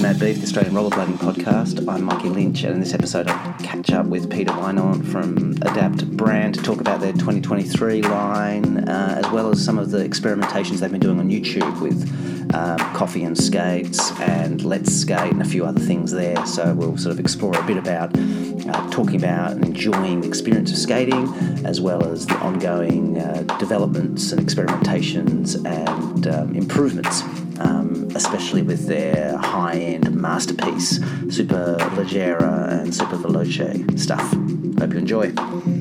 [0.00, 1.86] to Mad Beef, the Australian rollerblading podcast.
[1.86, 6.10] I'm Mikey Lynch, and in this episode, I catch up with Pieter Wijnant from Adapt
[6.16, 10.78] Brand to talk about their 2023 line, uh, as well as some of the experimentations
[10.78, 15.44] they've been doing on YouTube with um, coffee and skates and Let's Skate and a
[15.44, 16.44] few other things there.
[16.46, 20.70] So we'll sort of explore a bit about uh, talking about and enjoying the experience
[20.70, 21.28] of skating,
[21.64, 27.22] as well as the ongoing uh, developments and experimentations and um, improvements
[27.60, 30.96] um, especially with their high end masterpiece,
[31.28, 34.32] Super Leggera and Super Veloce stuff.
[34.78, 35.79] Hope you enjoy.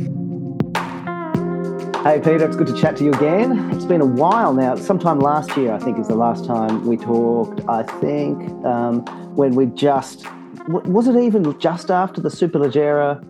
[2.03, 3.71] Hey Pieter, it's good to chat to you again.
[3.73, 4.75] It's been a while now.
[4.75, 7.59] Sometime last year, I think, is the last time we talked.
[7.67, 9.01] I think um,
[9.35, 10.25] when we just
[10.69, 13.21] was it even just after the Superleggera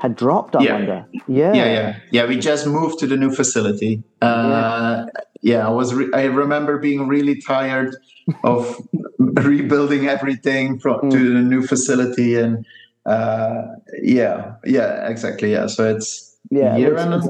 [0.00, 0.56] had dropped.
[0.56, 0.72] I yeah.
[0.72, 1.06] wonder.
[1.28, 2.26] Yeah, yeah, yeah, yeah.
[2.26, 4.02] We just moved to the new facility.
[4.20, 5.22] Uh, yeah.
[5.40, 5.94] yeah, I was.
[5.94, 7.94] Re- I remember being really tired
[8.42, 8.84] of
[9.18, 11.10] rebuilding everything from mm.
[11.12, 12.66] to the new facility, and
[13.06, 13.62] uh,
[14.02, 15.52] yeah, yeah, exactly.
[15.52, 17.28] Yeah, so it's yeah, year it's,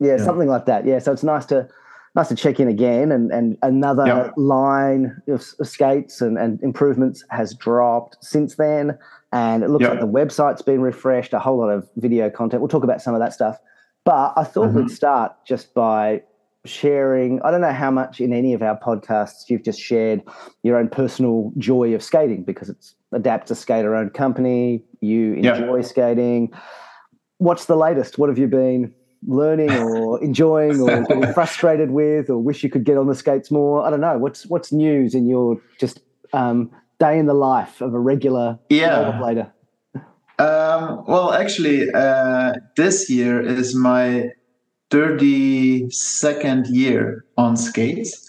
[0.00, 0.86] yeah, yeah, something like that.
[0.86, 1.68] Yeah, so it's nice to
[2.14, 4.32] nice to check in again and, and another yep.
[4.36, 8.98] line of, skates and, and improvements has dropped since then
[9.32, 9.92] and it looks yep.
[9.92, 12.60] like the website's been refreshed, a whole lot of video content.
[12.60, 13.58] We'll talk about some of that stuff.
[14.04, 14.78] But I thought mm-hmm.
[14.78, 16.22] we'd start just by
[16.64, 17.40] sharing.
[17.42, 20.22] I don't know how much in any of our podcasts you've just shared
[20.62, 24.82] your own personal joy of skating because it's Adapt to Skater owned company.
[25.00, 26.52] You enjoy skating.
[27.38, 28.18] What's the latest?
[28.18, 28.92] What have you been
[29.26, 33.50] learning or enjoying or getting frustrated with or wish you could get on the skates
[33.50, 33.82] more?
[33.84, 34.18] I don't know.
[34.18, 36.00] What's what's news in your just
[36.32, 39.12] um, day in the life of a regular yeah.
[39.12, 39.50] rollerblader?
[40.38, 44.30] Um, well, actually, uh, this year is my
[44.90, 48.26] 32nd year on skates.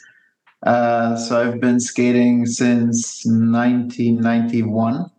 [0.64, 5.12] Uh, so I've been skating since 1991, wow.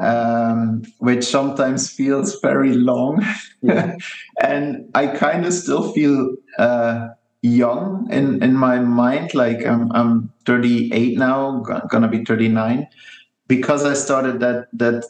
[0.00, 3.24] Um, which sometimes feels very long.
[3.62, 3.96] Yeah.
[4.40, 7.08] and I kind of still feel uh,
[7.42, 12.86] young in in my mind like i'm i'm 38 now gonna be 39
[13.46, 15.04] because i started that that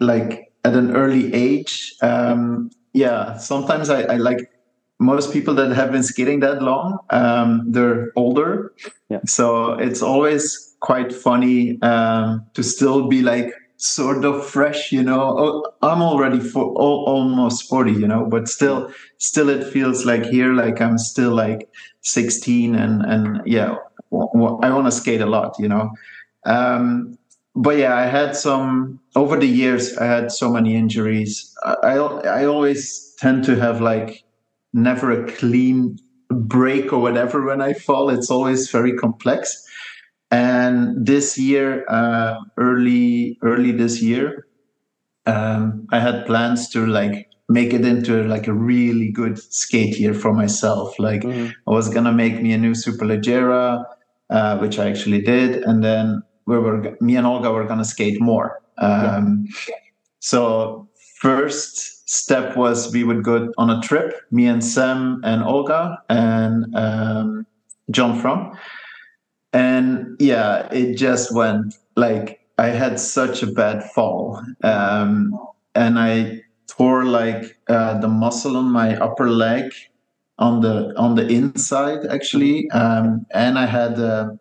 [0.00, 4.50] like at an early age um yeah sometimes i, I like
[4.98, 8.72] most people that have been skating that long um they're older
[9.10, 9.20] yeah.
[9.26, 15.20] so it's always quite funny um to still be like sort of fresh you know.
[15.38, 20.52] Oh, i'm already for almost 40 you know but still still it feels like here
[20.52, 21.68] like i'm still like
[22.02, 23.76] 16 and and yeah
[24.12, 25.90] i want to skate a lot you know.
[26.46, 27.18] Um
[27.56, 31.54] but yeah i had some over the years i had so many injuries.
[31.64, 34.24] I i always tend to have like
[34.72, 35.98] never a clean
[36.30, 38.10] break or whatever when i fall.
[38.10, 39.63] It's always very complex
[40.30, 44.46] and this year, uh, early early this year,
[45.26, 50.14] um, I had plans to like make it into like a really good skate year
[50.14, 50.98] for myself.
[50.98, 51.50] Like mm-hmm.
[51.68, 53.84] I was gonna make me a new Super Leggera,
[54.30, 58.20] uh, which I actually did, and then we were me and Olga were gonna skate
[58.20, 58.60] more.
[58.78, 59.74] Um, yeah.
[60.20, 60.88] So
[61.20, 66.74] first step was we would go on a trip, me and Sam and Olga and
[66.74, 67.46] um,
[67.90, 68.56] John From
[69.54, 75.32] and yeah it just went like i had such a bad fall um,
[75.74, 79.72] and i tore like uh, the muscle on my upper leg
[80.38, 84.36] on the on the inside actually um, and i had a,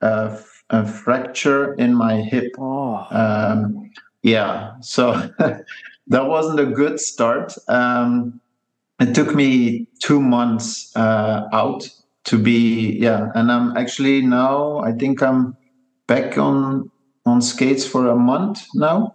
[0.00, 0.38] a,
[0.70, 3.06] a, fracture in my hip oh.
[3.10, 3.90] um,
[4.22, 8.40] yeah so that wasn't a good start um,
[9.00, 11.90] it took me two months uh, out
[12.26, 13.30] to be yeah.
[13.34, 15.56] And i'm actually now i think i'm
[16.06, 16.90] back on
[17.24, 19.14] on skates for a month now.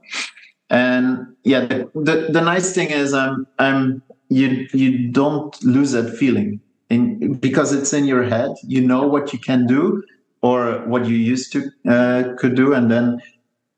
[0.70, 6.18] And yeah the, the, the nice thing is i'm i'm you you don't lose that
[6.18, 6.60] feeling.
[6.90, 10.04] In because it's in your head you know what you can do
[10.42, 12.74] or what you used to uh, could do.
[12.74, 13.22] And then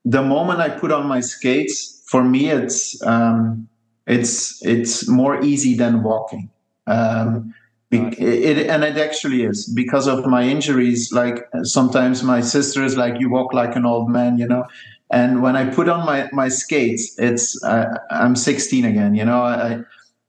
[0.06, 3.68] the moment i put on my skates for me it's um
[4.06, 6.50] it's it's more easy than walking.
[6.86, 7.54] Um
[7.94, 11.12] it, it, and it actually is because of my injuries.
[11.12, 14.66] Like sometimes my sister is like, "You walk like an old man," you know.
[15.12, 19.16] And when I put on my my skates, it's uh, I'm 16 again.
[19.16, 19.82] You know, I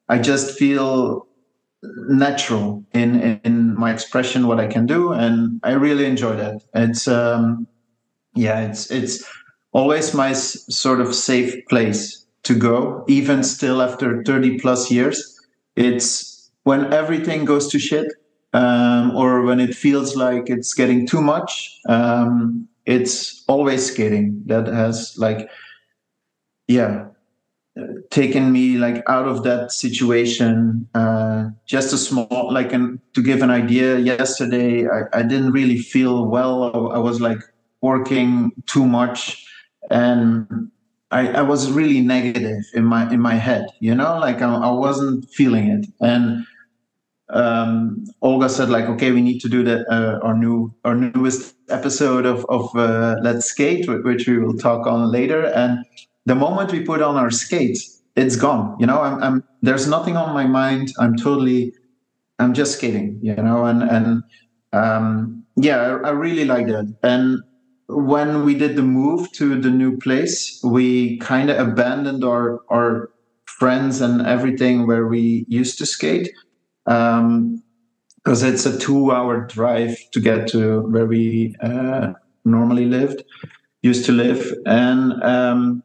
[0.08, 1.26] I just feel
[2.08, 6.62] natural in in my expression, what I can do, and I really enjoy that.
[6.74, 7.66] It's um,
[8.34, 9.24] yeah, it's it's
[9.72, 15.18] always my s- sort of safe place to go, even still after 30 plus years.
[15.76, 16.33] It's
[16.64, 18.12] when everything goes to shit
[18.52, 24.66] um, or when it feels like it's getting too much um, it's always skating that
[24.66, 25.48] has like
[26.68, 27.06] yeah
[28.10, 33.42] taken me like out of that situation uh, just a small like an, to give
[33.42, 36.92] an idea yesterday I, I didn't really feel well.
[36.92, 37.40] I, was like
[37.80, 39.44] working too much
[39.90, 40.70] and
[41.10, 44.18] I, I was really negative in my in my head you know?
[44.20, 45.86] Like I, I wasn't feeling it.
[46.00, 46.46] And
[47.34, 51.56] um, Olga said like, okay, we need to do the uh, our new our newest
[51.68, 55.46] episode of of uh, Let's Skate, which we will talk on later.
[55.46, 55.84] And
[56.26, 58.76] the moment we put on our skates, it's gone.
[58.78, 60.92] You know, I'm, I'm there's nothing on my mind.
[61.00, 61.74] I'm totally,
[62.38, 63.18] I'm just skating.
[63.20, 64.22] You know, and and
[64.72, 66.94] um, yeah, I, I really like that.
[67.02, 67.42] And
[67.88, 73.10] when we did the move to the new place, we kind of abandoned our our
[73.46, 76.28] friends and everything where we used to skate
[76.84, 77.62] because um,
[78.26, 82.12] it's a two-hour drive to get to where we uh,
[82.44, 83.24] normally lived,
[83.82, 85.82] used to live, and um,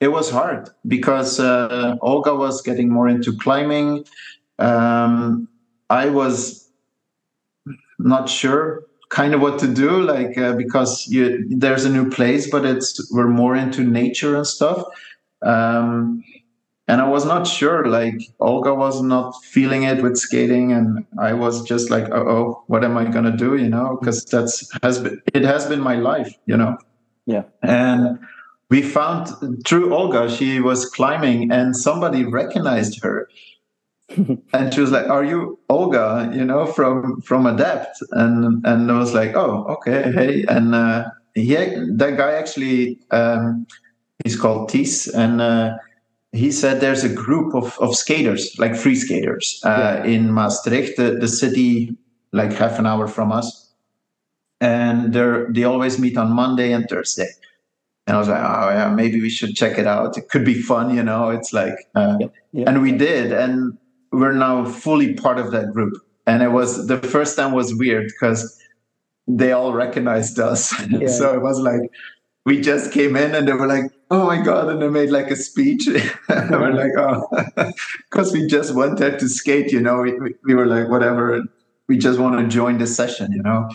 [0.00, 4.04] it was hard because uh, Olga was getting more into climbing.
[4.58, 5.48] Um,
[5.88, 6.70] I was
[7.98, 12.48] not sure kind of what to do like uh, because you, there's a new place
[12.48, 14.82] but it's we're more into nature and stuff
[15.42, 16.22] um,
[16.90, 17.86] and I was not sure.
[17.86, 22.84] Like Olga was not feeling it with skating, and I was just like, "Oh, what
[22.84, 26.34] am I gonna do?" You know, because that's has been it has been my life.
[26.46, 26.78] You know.
[27.26, 27.44] Yeah.
[27.62, 28.18] And
[28.70, 29.28] we found
[29.64, 33.28] through Olga, she was climbing, and somebody recognized her.
[34.52, 36.30] and she was like, "Are you Olga?
[36.34, 41.04] You know, from from Adapt?" And and I was like, "Oh, okay, hey." And uh,
[41.34, 43.68] he that guy actually, um,
[44.24, 45.76] he's called Tis, and uh,
[46.32, 50.10] he said there's a group of, of skaters, like free skaters, uh, yeah.
[50.10, 51.96] in Maastricht, the, the city
[52.32, 53.72] like half an hour from us.
[54.60, 57.30] And they they always meet on Monday and Thursday.
[58.06, 60.16] And I was like, oh yeah, maybe we should check it out.
[60.18, 61.30] It could be fun, you know.
[61.30, 62.34] It's like, uh, yep.
[62.52, 62.68] Yep.
[62.68, 63.78] and we did, and
[64.12, 65.94] we're now fully part of that group.
[66.26, 68.60] And it was the first time was weird because
[69.26, 70.72] they all recognized us.
[70.90, 71.08] Yeah.
[71.08, 71.80] so it was like
[72.44, 75.30] we just came in and they were like, oh my god and they made like
[75.30, 75.86] a speech.
[76.28, 77.28] And we're like oh.
[78.10, 80.12] Because we just wanted to skate you know we,
[80.44, 81.42] we were like whatever
[81.88, 83.68] we just want to join the session you know?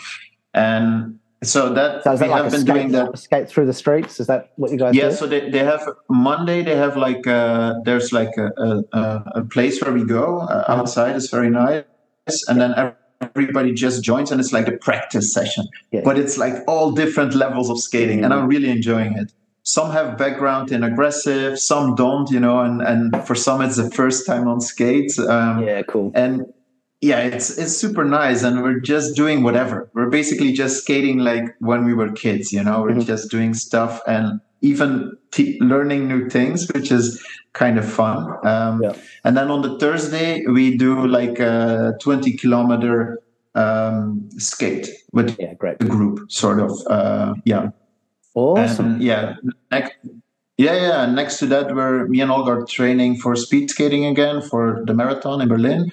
[0.53, 3.17] And so that so we like have been skate, doing that.
[3.19, 4.19] skate through the streets?
[4.19, 5.15] Is that what you guys yeah do?
[5.15, 9.81] so they, they have monday they have like uh there's like a, a, a place
[9.81, 11.83] where we go uh, outside it's very nice
[12.47, 12.73] and then
[13.21, 15.67] everybody just joins and it's like a practice session.
[15.91, 16.01] Yeah.
[16.03, 19.31] but it's like all different levels of skating and i'm really enjoying it
[19.65, 23.89] some have background in aggressive, some don't, you know, and and for some it's the
[23.89, 25.17] first time on skates.
[25.17, 26.11] Um, yeah, cool.
[26.13, 26.45] And
[27.01, 29.89] yeah, it's it's super nice, and we're just doing whatever.
[29.93, 32.81] We're basically just skating like when we were kids, you know.
[32.81, 33.01] We're mm-hmm.
[33.01, 37.23] just doing stuff and even t- learning new things, which is
[37.53, 38.37] kind of fun.
[38.45, 38.93] Um, yeah.
[39.23, 43.19] And then on the Thursday we do like a twenty kilometer
[43.55, 45.79] um, skate with yeah, great.
[45.79, 46.71] the group, sort of.
[46.87, 47.69] Uh, yeah.
[48.35, 48.95] Awesome.
[48.95, 49.35] And yeah.
[49.71, 49.93] Next,
[50.57, 51.05] yeah, yeah.
[51.05, 54.93] Next to that, we're me and Olga are training for speed skating again for the
[54.93, 55.91] marathon in Berlin.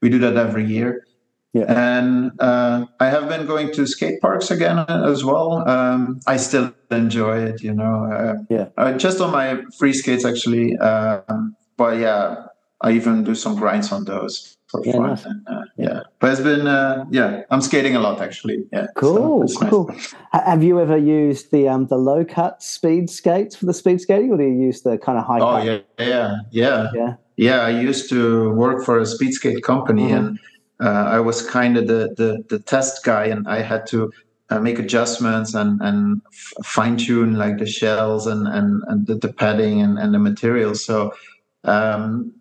[0.00, 1.04] We do that every year.
[1.52, 1.64] Yeah.
[1.68, 5.66] And uh, I have been going to skate parks again as well.
[5.68, 8.04] Um, I still enjoy it, you know.
[8.04, 8.68] Uh, yeah.
[8.76, 10.76] Uh, just on my free skates, actually.
[10.76, 12.46] Um, but yeah,
[12.82, 15.02] I even do some grinds on those for yeah, fun.
[15.02, 15.24] Nice.
[15.24, 18.64] And, uh, yeah, but it's been uh, yeah, I'm skating a lot actually.
[18.72, 19.86] Yeah, cool, so cool.
[19.88, 20.14] Nice.
[20.32, 24.32] Have you ever used the um the low cut speed skates for the speed skating,
[24.32, 25.40] or do you use the kind of high?
[25.40, 27.14] Oh yeah, yeah, yeah, yeah.
[27.36, 30.26] Yeah, I used to work for a speed skate company, mm-hmm.
[30.26, 30.38] and
[30.80, 34.12] uh, I was kind of the, the the test guy, and I had to
[34.50, 39.14] uh, make adjustments and and f- fine tune like the shells and and, and the,
[39.14, 40.84] the padding and, and the materials.
[40.84, 41.14] So
[41.62, 42.32] um,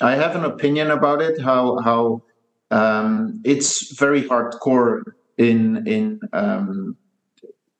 [0.00, 1.40] I have an opinion about it.
[1.40, 2.22] How how
[2.70, 5.02] um, it's very hardcore
[5.38, 6.96] in in um,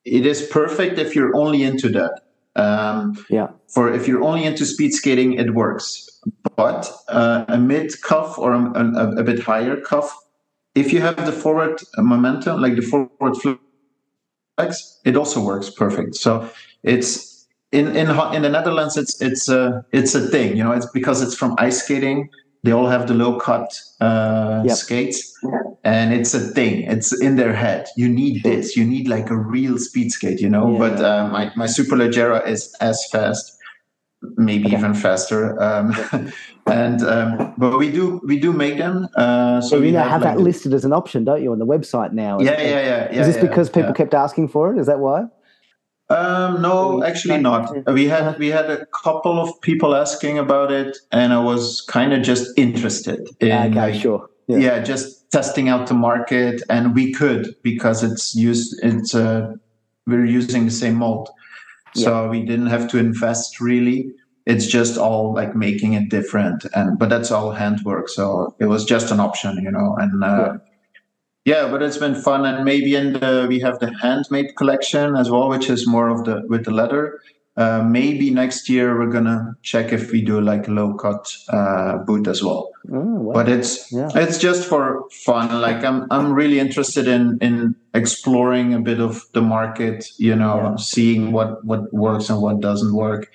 [0.04, 2.22] it is perfect if you're only into that.
[2.54, 3.48] Um, yeah.
[3.68, 6.08] For if you're only into speed skating, it works.
[6.56, 10.16] But uh, a mid cuff or a, a, a, bit higher cuff,
[10.74, 13.36] if you have the forward momentum, like the forward
[14.56, 16.16] flex, it also works perfect.
[16.16, 16.48] So
[16.82, 17.35] it's
[17.72, 20.56] in in in the Netherlands, it's it's a it's a thing.
[20.56, 22.28] You know, it's because it's from ice skating.
[22.62, 24.76] They all have the low cut uh, yep.
[24.76, 25.32] skates,
[25.84, 26.82] and it's a thing.
[26.82, 27.86] It's in their head.
[27.96, 28.76] You need this.
[28.76, 30.40] You need like a real speed skate.
[30.40, 30.78] You know, yeah.
[30.78, 33.56] but uh, my my Superleggera is as fast,
[34.36, 34.76] maybe okay.
[34.76, 35.60] even faster.
[35.60, 35.94] Um,
[36.66, 39.08] and um, but we do we do make them.
[39.16, 41.58] Uh, so, you know, have, have like that listed as an option, don't you, on
[41.58, 42.40] the website now?
[42.40, 43.20] Yeah, yeah, yeah, yeah.
[43.20, 44.78] Is this yeah, because people kept asking for it?
[44.78, 45.26] Is that why?
[46.08, 47.92] Um, no, actually not.
[47.92, 52.12] We had we had a couple of people asking about it, and I was kind
[52.12, 54.28] of just interested in okay, sure.
[54.46, 54.58] Yeah.
[54.58, 54.82] yeah.
[54.82, 58.78] just testing out the market, and we could because it's used.
[58.84, 59.54] It's uh,
[60.06, 61.28] we're using the same mold,
[61.94, 62.30] so yeah.
[62.30, 64.12] we didn't have to invest really.
[64.46, 68.08] It's just all like making it different, and but that's all handwork.
[68.08, 70.22] So it was just an option, you know, and.
[70.22, 70.58] Uh, yeah
[71.46, 75.30] yeah, but it's been fun, and maybe in the we have the handmade collection as
[75.30, 77.20] well, which is more of the with the leather.
[77.56, 82.26] Uh, maybe next year we're gonna check if we do like low cut uh, boot
[82.26, 82.70] as well.
[82.92, 83.32] Oh, wow.
[83.32, 84.10] But it's yeah.
[84.16, 85.60] it's just for fun.
[85.60, 90.04] Like I'm I'm really interested in in exploring a bit of the market.
[90.18, 90.76] You know, yeah.
[90.76, 93.30] seeing what what works and what doesn't work.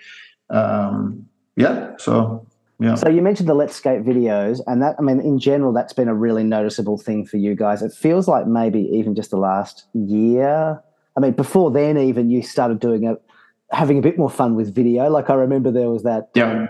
[0.50, 2.46] Um, yeah, so
[2.82, 2.96] yeah.
[2.96, 6.08] So you mentioned the Let's Skate videos, and that I mean, in general, that's been
[6.08, 7.84] a really noticeable thing for you guys.
[7.84, 10.82] It feels like maybe even just the last year.
[11.16, 13.22] I mean, before then, even you started doing it,
[13.70, 15.10] having a bit more fun with video.
[15.10, 16.52] Like I remember there was that yeah.
[16.52, 16.70] Um,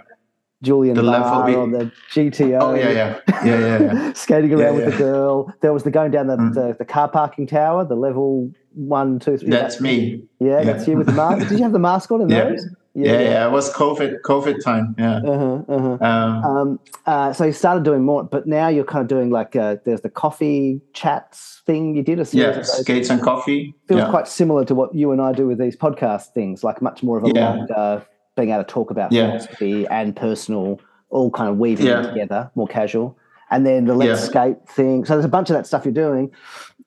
[0.62, 2.62] Julian the Barr on the GTO.
[2.62, 3.80] Oh yeah, yeah, yeah, yeah.
[3.80, 4.14] yeah.
[4.16, 5.54] skating around yeah, with the girl.
[5.62, 6.54] There was the going down the, mm.
[6.54, 9.50] the, the car parking tower, the level one, two, three.
[9.50, 10.24] That's me.
[10.40, 11.48] Yeah, that's you with the mask.
[11.48, 12.68] Did you have the mask on in those?
[12.94, 14.96] Yeah, yeah, yeah, it was COVID COVID time.
[14.98, 15.18] Yeah.
[15.18, 16.06] Uh-huh, uh-huh.
[16.06, 19.56] Um, um, uh, so you started doing more, but now you're kind of doing like
[19.56, 22.20] uh, there's the coffee chats thing you did.
[22.20, 23.74] A yeah, skates and coffee.
[23.88, 24.10] Feels yeah.
[24.10, 26.64] quite similar to what you and I do with these podcast things.
[26.66, 27.50] Like much more of a yeah.
[27.50, 28.06] longer
[28.36, 29.28] being able to talk about yeah.
[29.28, 33.18] philosophy and personal, all kind of weaving together, more casual.
[33.52, 35.04] And then the let's skate thing.
[35.06, 36.32] So there's a bunch of that stuff you're doing.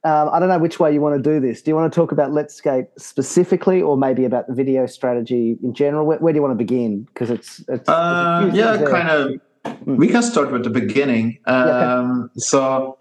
[0.02, 1.62] Um, I don't know which way you want to do this.
[1.62, 5.56] Do you want to talk about Let's Skate specifically, or maybe about the video strategy
[5.62, 6.06] in general?
[6.06, 7.02] Where, where do you want to begin?
[7.04, 9.30] Because it's, it's, uh, yeah, kind of.
[9.87, 9.97] Mm.
[9.97, 11.38] We can start with the beginning.
[11.47, 12.23] Um, yeah.
[12.37, 12.99] So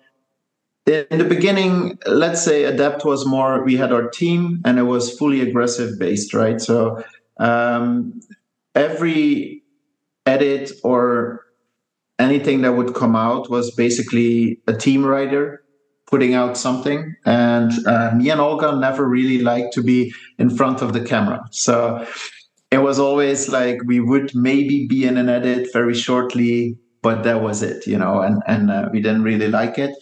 [0.85, 3.63] in the beginning, let's say Adapt was more.
[3.63, 6.61] We had our team, and it was fully aggressive based, right?
[6.61, 7.03] So
[7.37, 8.21] um,
[8.75, 9.63] every
[10.25, 11.42] edit or
[12.19, 15.63] anything that would come out was basically a team writer
[16.07, 17.15] putting out something.
[17.25, 21.43] And uh, me and Olga never really liked to be in front of the camera.
[21.51, 22.05] So
[22.71, 27.41] it was always like we would maybe be in an edit very shortly, but that
[27.41, 29.95] was it, you know, and, and uh, we didn't really like it.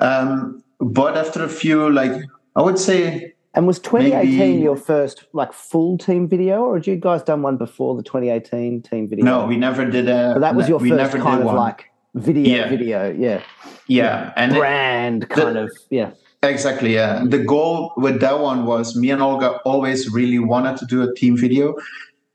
[0.00, 2.12] Um, but after a few, like,
[2.54, 3.34] I would say.
[3.56, 7.42] And was 2018 maybe, your first like full team video, or had you guys done
[7.42, 9.24] one before the 2018 team video?
[9.24, 10.36] No, we never did a.
[10.38, 11.56] That was your first kind of one.
[11.56, 12.68] like video, yeah.
[12.68, 13.42] video, yeah
[13.86, 16.10] yeah, and brand it, kind the, of yeah
[16.42, 20.86] exactly yeah the goal with that one was me and olga always really wanted to
[20.86, 21.74] do a team video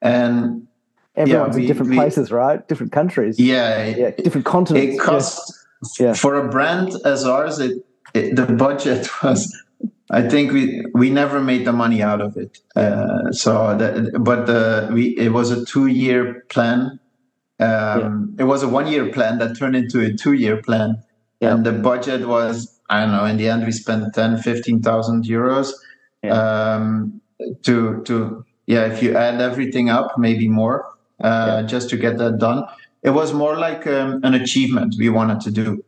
[0.01, 0.67] and
[1.15, 4.99] everyone's yeah, we, in different we, places right different countries yeah, yeah different continents it
[4.99, 5.53] cost
[5.99, 6.13] yeah.
[6.13, 9.55] for a brand as ours it, it, the budget was
[10.11, 12.59] I think we we never made the money out of it.
[12.75, 16.99] Uh, so, that, but the we it was a two year plan.
[17.59, 18.43] Um, yeah.
[18.43, 21.01] It was a one year plan that turned into a two year plan,
[21.39, 21.53] yeah.
[21.53, 23.23] and the budget was I don't know.
[23.23, 25.71] In the end, we spent 10, 15,000 euros
[26.23, 26.75] yeah.
[26.75, 27.21] um,
[27.63, 28.87] to to yeah.
[28.87, 30.91] If you add everything up, maybe more,
[31.23, 32.65] uh, just to get that done.
[33.01, 35.83] It was more like um, an achievement we wanted to do,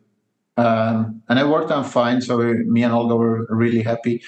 [0.58, 2.22] um, and it worked out fine.
[2.22, 4.22] So we, me and Olga were really happy.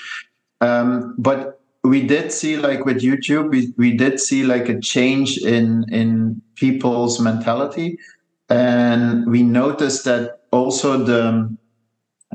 [0.62, 5.38] Um, but we did see like with YouTube, we, we did see like a change
[5.38, 8.00] in in people's mentality,
[8.50, 11.56] and we noticed that also the,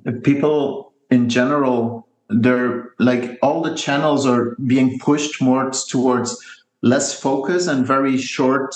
[0.04, 6.38] the people in general they're like all the channels are being pushed more towards
[6.82, 8.74] less focus and very short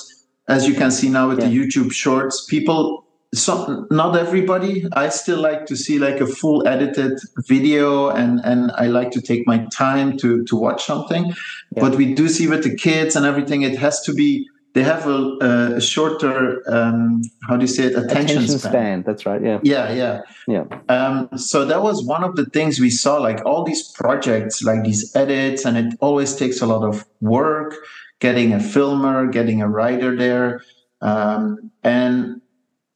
[0.49, 1.49] as you can see now with yeah.
[1.49, 6.67] the youtube shorts people so not everybody i still like to see like a full
[6.67, 11.83] edited video and and i like to take my time to to watch something yeah.
[11.83, 15.07] but we do see with the kids and everything it has to be they have
[15.07, 18.73] a, a shorter um, how do you say it attention, attention span.
[18.73, 19.03] span.
[19.03, 22.91] that's right yeah yeah yeah yeah um, so that was one of the things we
[22.91, 27.07] saw like all these projects like these edits and it always takes a lot of
[27.21, 27.75] work
[28.21, 30.63] getting a filmer getting a writer there
[31.01, 32.41] um, and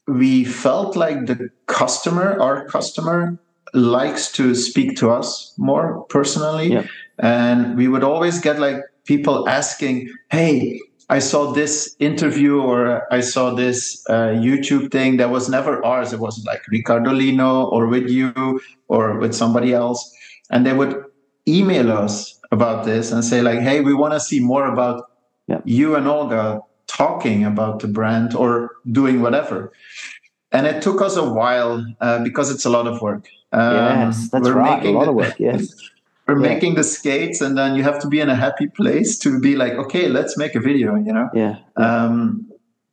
[0.08, 3.38] we felt like the customer our customer
[3.74, 6.86] likes to speak to us more personally yeah.
[7.18, 13.20] and we would always get like people asking hey I saw this interview or I
[13.20, 16.12] saw this uh, YouTube thing that was never ours.
[16.12, 20.14] It was like Ricardo Lino or with you or with somebody else.
[20.50, 21.02] And they would
[21.46, 25.10] email us about this and say, like, hey, we want to see more about
[25.46, 25.60] yeah.
[25.64, 26.60] you and Olga
[26.98, 29.72] talking about the brand or doing whatever.
[30.50, 33.28] And it took us a while uh, because it's a lot of work.
[33.52, 34.84] Um, yes, that's right.
[34.84, 35.38] A lot the, of work.
[35.38, 35.72] Yes.
[36.26, 36.54] We're yeah.
[36.54, 39.56] making the skates and then you have to be in a happy place to be
[39.56, 42.04] like okay let's make a video you know yeah, yeah.
[42.04, 42.46] um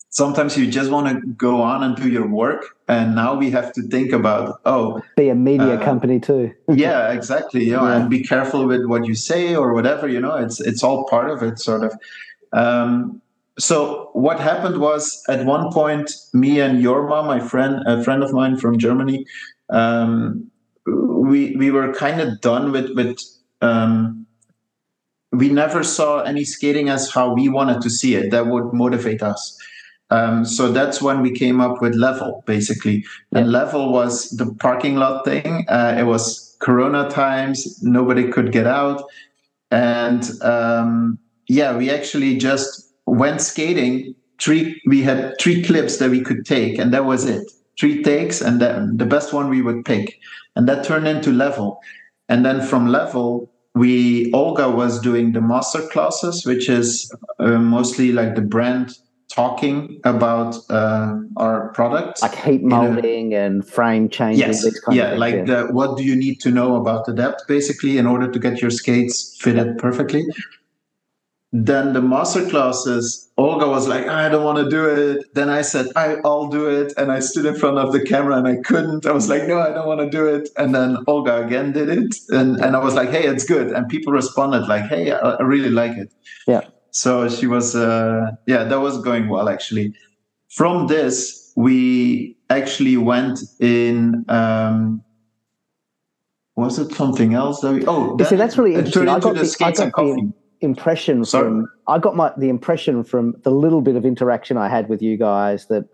[0.07, 3.73] sometimes you just want to go on and do your work and now we have
[3.73, 7.97] to think about oh be a media uh, company too yeah exactly you know, yeah.
[7.97, 11.29] and be careful with what you say or whatever you know it's it's all part
[11.29, 11.91] of it sort of
[12.53, 13.21] um,
[13.57, 18.23] so what happened was at one point me and your mom my friend a friend
[18.23, 19.25] of mine from germany
[19.69, 20.49] um,
[20.85, 23.17] we we were kind of done with with
[23.61, 24.25] um,
[25.31, 29.23] we never saw any skating as how we wanted to see it that would motivate
[29.23, 29.57] us
[30.11, 33.03] um, so that's when we came up with Level, basically.
[33.31, 33.39] Yeah.
[33.39, 35.65] And Level was the parking lot thing.
[35.67, 39.03] Uh, it was Corona times, nobody could get out.
[39.71, 44.15] And um, yeah, we actually just went skating.
[44.39, 47.49] Three, we had three clips that we could take, and that was it.
[47.79, 50.19] Three takes, and then the best one we would pick.
[50.55, 51.79] And that turned into Level.
[52.27, 58.11] And then from Level, we Olga was doing the master classes, which is uh, mostly
[58.11, 58.97] like the brand
[59.29, 63.37] talking about uh, our products like heat molding know?
[63.37, 64.63] and frame changes.
[64.63, 68.05] yes yeah like the, what do you need to know about the depth basically in
[68.05, 70.23] order to get your skates fitted perfectly
[71.63, 75.25] then the master classes olga was like i don't want to do it.
[75.33, 76.93] Then i said I, i'll do it.
[76.97, 79.05] And i stood in front of the camera and i couldn't.
[79.05, 80.49] I was like no i don't want to do it.
[80.57, 82.15] And then olga again did it.
[82.29, 83.71] And, and i was like hey it's good.
[83.71, 86.11] And people responded like hey i, I really like it.
[86.45, 86.61] Yeah.
[86.91, 89.93] So she was uh, yeah that was going well actually.
[90.49, 95.03] From this we actually went in um,
[96.57, 99.07] was it something else that we, oh you see that's really interesting.
[99.07, 101.45] I got, the, I got the impression Sorry?
[101.45, 105.01] from i got my the impression from the little bit of interaction i had with
[105.01, 105.85] you guys that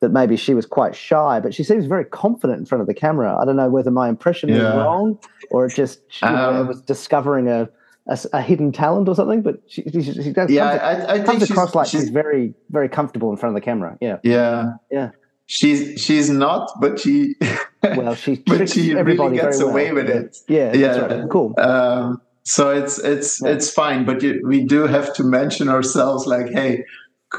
[0.00, 2.94] that maybe she was quite shy, but she seems very confident in front of the
[2.94, 3.36] camera.
[3.36, 4.62] I don't know whether my impression yeah.
[4.62, 5.18] was wrong
[5.50, 7.68] or it just um, know, was discovering a
[8.06, 11.20] a, a, hidden talent or something, but she, she, she does yeah, comes, I, I
[11.20, 13.98] comes across like she's, she's very, very comfortable in front of the camera.
[14.00, 15.10] Yeah, yeah, yeah.
[15.44, 17.34] She's she's not, but she
[17.82, 19.68] well, she but she really gets well.
[19.68, 20.38] away with it.
[20.48, 21.30] Yeah, yeah, right.
[21.30, 21.54] cool.
[21.58, 23.50] Um, so it's it's yeah.
[23.50, 26.84] it's fine, but you, we do have to mention ourselves, like, hey,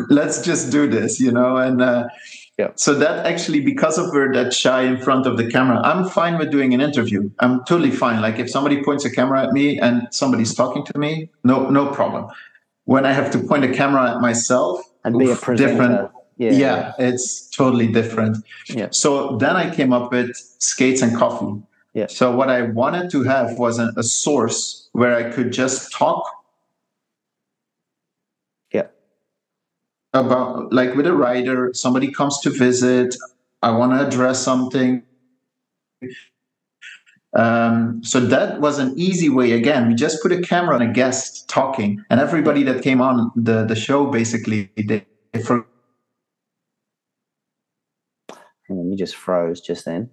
[0.09, 1.81] let's just do this, you know, and.
[1.81, 2.07] Uh,
[2.59, 2.71] yeah.
[2.75, 6.37] So that actually, because of we're that shy in front of the camera, I'm fine
[6.37, 7.31] with doing an interview.
[7.39, 8.21] I'm totally fine.
[8.21, 11.89] Like if somebody points a camera at me and somebody's talking to me, no, no
[11.89, 12.29] problem.
[12.83, 15.71] When I have to point a camera at myself and be a presenter.
[15.71, 16.11] different.
[16.35, 18.45] Yeah, yeah, it's totally different.
[18.67, 18.89] Yeah.
[18.91, 21.63] So then I came up with skates and coffee.
[21.93, 22.07] Yeah.
[22.07, 26.23] So what I wanted to have was a, a source where I could just talk
[28.71, 28.87] Yeah.
[30.13, 33.15] about like with a writer somebody comes to visit
[33.61, 35.03] i want to address something.
[37.35, 39.51] Um, so that was an easy way.
[39.51, 43.31] Again we just put a camera on a guest talking and everybody that came on
[43.35, 45.65] the, the show basically they, they for
[48.69, 50.09] you just froze just then.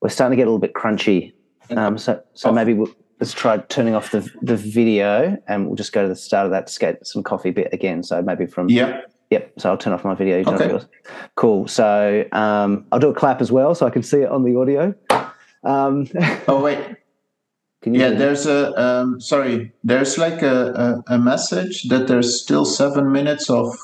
[0.00, 1.32] We're starting to get a little bit crunchy
[1.76, 5.92] um, so so maybe we'll let's try turning off the the video and we'll just
[5.92, 8.02] go to the start of that to get some coffee bit again.
[8.02, 9.02] So maybe from yeah.
[9.30, 9.52] Yep.
[9.58, 10.42] So I'll turn off my video.
[10.50, 10.84] Okay.
[11.34, 11.68] Cool.
[11.68, 14.56] So um, I'll do a clap as well, so I can see it on the
[14.56, 14.94] audio.
[15.64, 16.08] Um,
[16.48, 16.78] oh wait.
[17.84, 19.72] yeah, there's a um, sorry.
[19.84, 23.76] There's like a, a, a, message that there's still seven minutes of.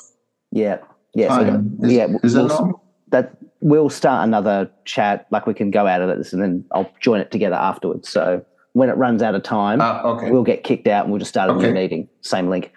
[0.51, 0.79] Yeah.
[1.15, 1.37] Yeah.
[1.37, 2.07] So, is, yeah.
[2.23, 2.85] Is we'll, that normal?
[3.09, 5.27] That we'll start another chat.
[5.31, 8.09] Like we can go out of this, and then I'll join it together afterwards.
[8.09, 10.31] So when it runs out of time, uh, okay.
[10.31, 11.69] we'll get kicked out and we'll just start a okay.
[11.69, 12.09] new meeting.
[12.21, 12.73] Same link.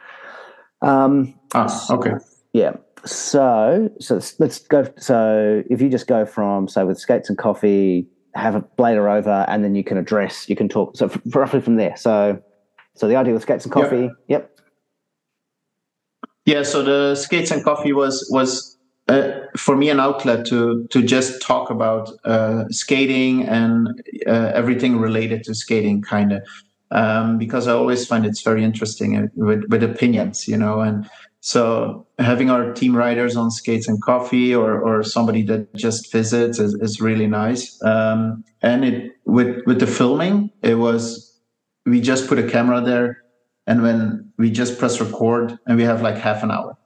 [0.81, 2.13] Um, ah, okay.
[2.53, 2.77] Yeah.
[3.05, 4.91] So, so let's go.
[4.97, 9.45] So, if you just go from, so with skates and coffee, have a blader over,
[9.47, 10.95] and then you can address, you can talk.
[10.95, 11.95] So, f- roughly from there.
[11.95, 12.41] So,
[12.95, 14.03] so the idea with skates and coffee.
[14.03, 14.13] Yep.
[14.27, 14.59] yep.
[16.45, 16.63] Yeah.
[16.63, 18.76] So the skates and coffee was was
[19.07, 24.97] uh, for me an outlet to to just talk about uh, skating and uh, everything
[24.97, 26.43] related to skating, kind of,
[26.91, 31.09] um, because I always find it's very interesting uh, with with opinions, you know, and
[31.39, 36.59] so having our team riders on skates and coffee, or or somebody that just visits,
[36.59, 37.81] is, is really nice.
[37.83, 41.39] Um, and it with with the filming, it was
[41.85, 43.23] we just put a camera there,
[43.65, 46.77] and when we just press record, and we have like half an hour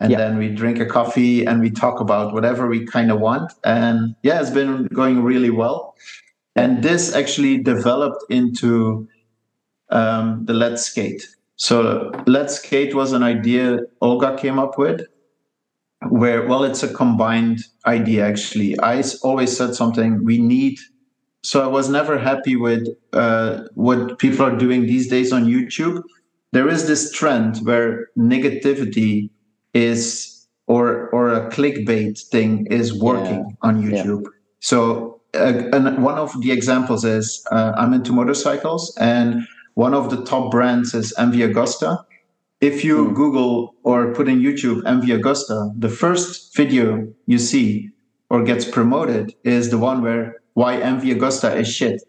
[0.00, 0.18] and yeah.
[0.18, 4.14] then we drink a coffee and we talk about whatever we kind of want and
[4.22, 5.94] yeah it's been going really well
[6.54, 9.08] and this actually developed into
[9.90, 15.06] um, the let's skate so let's skate was an idea olga came up with
[16.10, 20.78] where well it's a combined idea actually i always said something we need
[21.46, 26.02] so I was never happy with uh, what people are doing these days on YouTube.
[26.50, 29.30] There is this trend where negativity
[29.76, 33.68] is or or a clickbait thing is working yeah.
[33.68, 34.22] on YouTube.
[34.24, 34.30] Yeah.
[34.60, 40.10] So uh, and one of the examples is uh, I'm into motorcycles, and one of
[40.10, 42.02] the top brands is MV Agusta.
[42.60, 43.14] If you mm.
[43.14, 47.90] Google or put in YouTube MV Agusta, the first video you see
[48.30, 52.02] or gets promoted is the one where why MV Agusta is shit.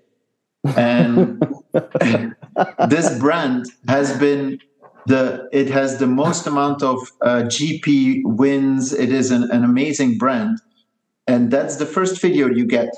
[0.75, 1.43] And
[2.87, 4.59] this brand has been
[5.07, 8.93] the it has the most amount of uh, GP wins.
[8.93, 10.59] It is an, an amazing brand,
[11.27, 12.89] and that's the first video you get.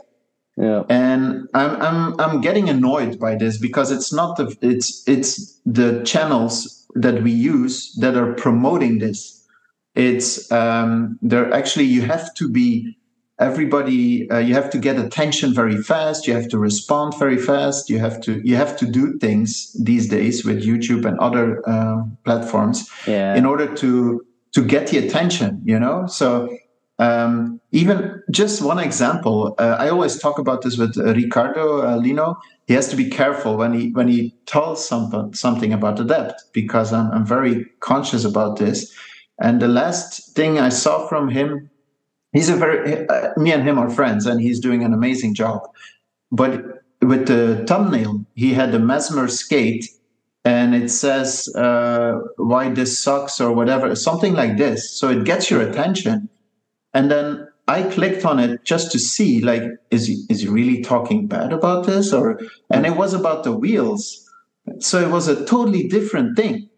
[0.57, 0.83] Yeah.
[0.89, 6.03] And I'm I'm I'm getting annoyed by this because it's not the it's it's the
[6.03, 9.45] channels that we use that are promoting this.
[9.93, 12.97] It's um they're actually you have to be
[13.39, 17.89] everybody uh, you have to get attention very fast you have to respond very fast
[17.89, 22.03] you have to you have to do things these days with youtube and other uh,
[22.25, 23.35] platforms yeah.
[23.35, 24.21] in order to
[24.51, 26.05] to get the attention you know?
[26.07, 26.49] So
[26.97, 31.95] um, even just one example uh, i always talk about this with uh, ricardo uh,
[31.97, 32.37] lino.
[32.67, 36.93] He has to be careful when he when he tells some, something about Adapt because
[36.93, 38.93] I'm, I'm very conscious about this.
[39.41, 41.71] And the last thing i saw from him
[42.33, 45.61] he's a very uh, me and him are friends and he's doing an amazing job.
[46.31, 49.85] But with the thumbnail he had the mesmer skate
[50.45, 54.91] and it says uh, why this sucks or whatever something like this.
[54.91, 56.29] So it gets your attention.
[56.93, 59.61] And then i clicked on it just to see like
[59.91, 62.39] is he is he really talking bad about this or
[62.71, 64.25] and it was about the wheels.
[64.79, 66.69] So it was a totally different thing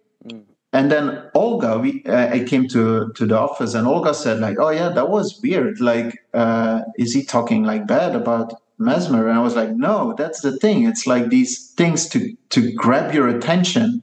[0.74, 4.58] and then Olga, we uh, I came to to the office, and Olga said like,
[4.60, 5.82] "Oh yeah, that was weird.
[5.82, 10.42] Like, uh, is he talking like bad about Mesmer?" And I was like, "No, that's
[10.42, 10.86] the thing.
[10.86, 14.02] It's like these things to to grab your attention."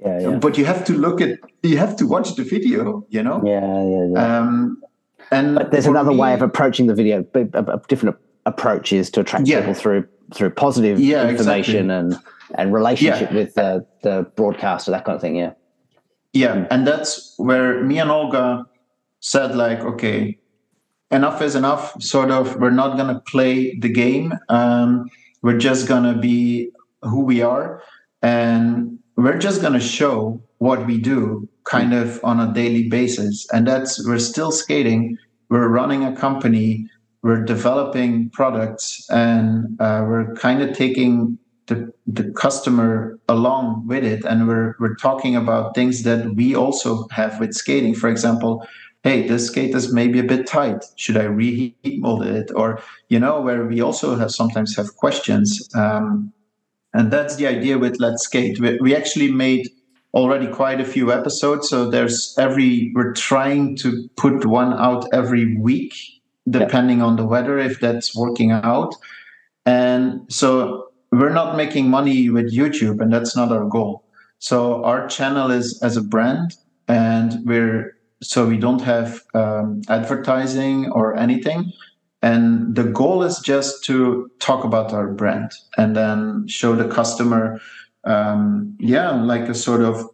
[0.00, 0.36] Yeah, yeah.
[0.38, 3.40] But you have to look at, you have to watch the video, you know.
[3.44, 4.38] Yeah, yeah, yeah.
[4.38, 4.82] Um,
[5.30, 7.24] and but there's another me, way of approaching the video.
[7.34, 9.60] A, a different approach is to attract yeah.
[9.60, 11.94] people through through positive information exactly.
[11.94, 12.16] and
[12.56, 15.36] and relationship with the the broadcast broadcaster, that kind of thing.
[15.36, 15.52] Yeah
[16.32, 18.64] yeah and that's where me and olga
[19.20, 20.38] said like okay
[21.12, 22.00] enough is enough.
[22.02, 24.32] Sort of we're not going to play the game.
[24.48, 25.08] Um,
[25.42, 26.70] we're just going to be
[27.02, 27.82] who we are.
[28.22, 33.46] And we're just going to show what we do kind of on a daily basis.
[33.52, 35.18] And that's we're still skating.
[35.48, 36.88] We're running a company.
[37.22, 39.06] We're developing products.
[39.10, 44.96] And uh, we're kind of taking the, the customer along with it and we're we're
[44.96, 47.94] talking about things that we also have with skating.
[47.94, 48.66] For example
[49.04, 50.84] hey this skate is maybe a bit tight.
[50.96, 52.50] Should i reheat mold it?
[52.54, 56.32] Or you know where we also have sometimes have questions um,
[56.94, 58.60] and that's the idea with let's skate.
[58.60, 59.68] We, we actually made
[60.14, 65.56] already quite a few episodes so there's every we're trying to put one out every
[65.56, 65.94] week
[66.48, 67.04] depending yeah.
[67.04, 68.94] on the weather if that's working out.
[69.64, 74.04] And so we're not making money with YouTube, and that's not our goal.
[74.38, 76.56] So our channel is as a brand,
[76.88, 81.72] and we're so we don't have um, advertising or anything.
[82.22, 87.60] And the goal is just to talk about our brand and then show the customer,
[88.04, 90.08] um, yeah, like a sort of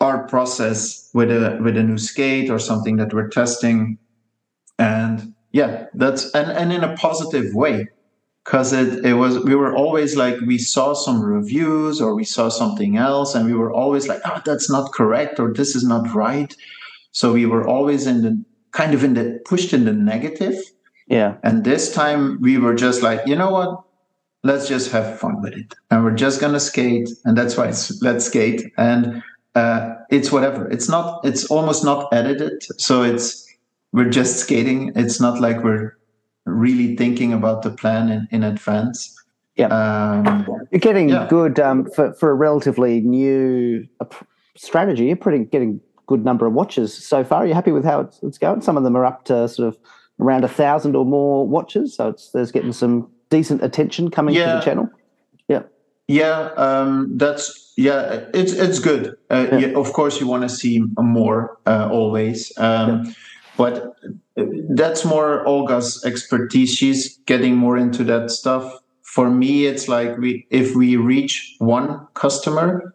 [0.00, 3.96] our process with a with a new skate or something that we're testing,
[4.78, 7.88] and yeah, that's and and in a positive way
[8.44, 12.48] because it, it was we were always like we saw some reviews or we saw
[12.48, 16.12] something else and we were always like oh that's not correct or this is not
[16.14, 16.54] right.
[17.12, 20.56] So we were always in the kind of in the pushed in the negative.
[21.06, 21.36] Yeah.
[21.42, 23.84] And this time we were just like you know what?
[24.42, 25.74] Let's just have fun with it.
[25.90, 28.62] And we're just gonna skate and that's why it's let's skate.
[28.76, 29.22] And
[29.54, 30.68] uh, it's whatever.
[30.68, 33.46] It's not it's almost not edited so it's
[33.92, 34.92] we're just skating.
[34.96, 35.94] It's not like we're
[36.44, 39.18] really thinking about the plan in, in advance.
[39.56, 41.26] Yeah, um, you're getting yeah.
[41.28, 43.86] good um, for for a relatively new
[44.56, 45.06] strategy.
[45.06, 47.40] You're pretty getting good number of watches so far.
[47.40, 48.62] Are you happy with how it's, it's going?
[48.62, 49.78] Some of them are up to sort of
[50.20, 54.52] around a thousand or more watches, so it's there's getting some decent attention coming yeah.
[54.52, 54.88] to the channel.
[55.48, 55.62] Yeah,
[56.08, 59.16] yeah, um, that's yeah, it's it's good.
[59.30, 59.58] Uh, yeah.
[59.58, 59.78] yeah.
[59.78, 62.52] of course, you want to see more uh, always.
[62.56, 63.14] Um,
[63.56, 63.94] but
[64.70, 66.74] that's more Olga's expertise.
[66.74, 68.80] She's getting more into that stuff.
[69.02, 72.94] For me, it's like we if we reach one customer,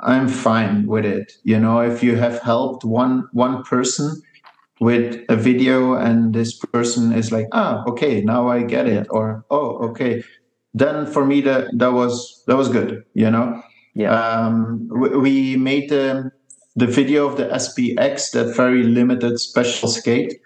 [0.00, 1.32] I'm fine with it.
[1.44, 4.20] You know, if you have helped one one person,
[4.80, 9.44] with a video and this person is like ah okay now i get it or
[9.50, 10.22] oh okay
[10.74, 13.62] then for me that that was that was good you know
[13.94, 16.30] yeah um, we, we made the
[16.76, 20.40] the video of the spx that very limited special skate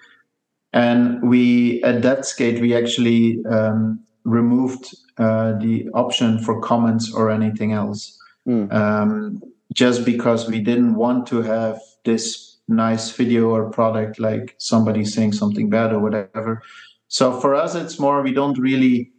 [0.72, 7.30] and we at that skate we actually um, removed uh, the option for comments or
[7.30, 8.72] anything else Mm.
[8.72, 9.42] um,
[9.74, 15.34] just because we didn't want to have this nice video or product like somebody saying
[15.34, 16.62] something bad or whatever.
[17.08, 19.12] So for us, it's more we don't really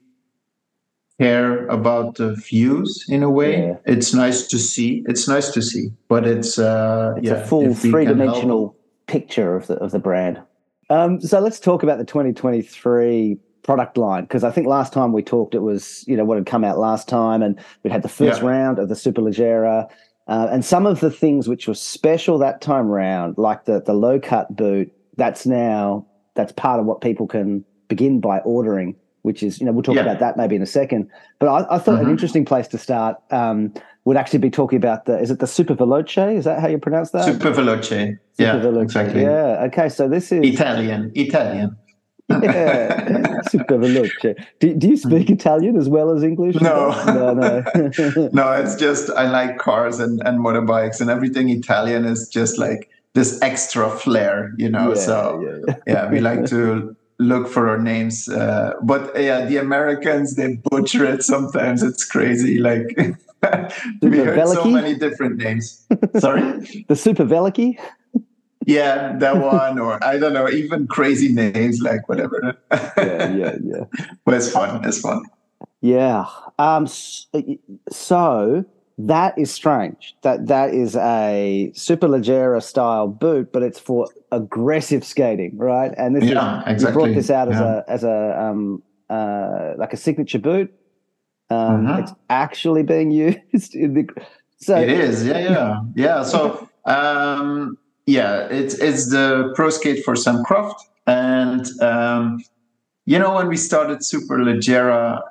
[1.20, 3.68] care about the views in a way.
[3.68, 3.76] Yeah.
[3.86, 5.04] It's nice to see.
[5.08, 8.06] It's nice to see, but it's uh, It's yeah, a full if we can three
[8.06, 8.76] dimensional
[9.08, 10.42] picture of the of the brand.
[10.90, 15.22] Um, so let's talk about the 2023 product line because I think last time we
[15.22, 18.10] talked, it was you know what had come out last time, and we'd had the
[18.10, 18.48] first Yeah.
[18.48, 19.90] round of the Superleggera,
[20.28, 23.94] uh, and some of the things which were special that time round, like the the
[23.94, 26.06] low cut boot, that's now
[26.36, 28.96] that's part of what people can begin by ordering.
[29.24, 30.04] Which is, you know, we'll talk Yeah.
[30.04, 31.10] about that maybe in a second.
[31.40, 32.12] But I, I thought an Mhm.
[32.12, 33.74] interesting place to start um,
[34.06, 36.36] would actually be talking about the is it the Super Veloce?
[36.38, 37.26] Is that how you pronounce that?
[37.26, 38.18] Super veloce.
[38.38, 38.82] Yeah, Super Veloce.
[38.84, 39.22] exactly.
[39.24, 39.66] Yeah.
[39.68, 39.90] Okay.
[39.90, 41.76] So this is Italian, Italian.
[42.30, 43.42] yeah.
[43.50, 44.36] Super Veloce.
[44.60, 46.56] Do, do you speak Italian as well as English?
[46.62, 46.92] No.
[47.08, 47.64] no, no.
[48.34, 52.90] no, it's just I like cars and, and motorbikes and everything Italian is just like
[53.16, 54.90] this extra flair, you know.
[54.90, 55.76] Yeah, so yeah.
[55.88, 58.28] yeah, we like to look for our names.
[58.28, 61.84] Uh, but yeah, the Americans they butcher it sometimes.
[61.84, 62.60] It's crazy.
[62.60, 62.88] Like
[64.02, 65.86] we heard so many different names.
[66.18, 66.86] Sorry.
[66.88, 67.78] the Super Velicky.
[68.66, 72.56] Yeah, that one, or I don't know, even crazy names like whatever.
[72.98, 73.84] Yeah, yeah, yeah.
[74.26, 74.86] but it's fun.
[74.86, 75.24] It's fun.
[75.82, 76.26] Yeah.
[76.60, 76.86] Um.
[76.86, 78.66] So
[79.00, 80.16] that is strange.
[80.24, 85.94] That that is a Superleggera style boot, but it's for aggressive skating, right?
[85.98, 86.94] And this Yeah, is exactly.
[86.94, 87.66] brought this out as Yeah.
[87.66, 90.70] a as a um uh like a signature boot.
[91.50, 92.00] Um, Mhm.
[92.00, 93.12] It's actually being
[93.54, 94.08] used in the.
[94.58, 100.18] So it is yeah yeah yeah so um yeah it's it's the pro skate for
[100.18, 102.40] sam croft and um
[103.06, 105.22] you know when we started super leggera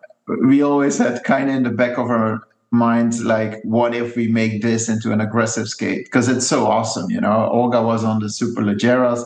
[0.46, 4.28] we always had kind of in the back of our minds like what if we
[4.28, 6.04] make this into an aggressive skate?
[6.04, 7.48] Because it's so awesome you know?
[7.50, 9.24] Olga was on the super leggeras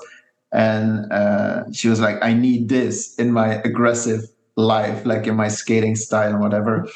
[0.52, 4.20] and uh, she was like i need this in my aggressive
[4.56, 6.88] life like in my skating style and whatever.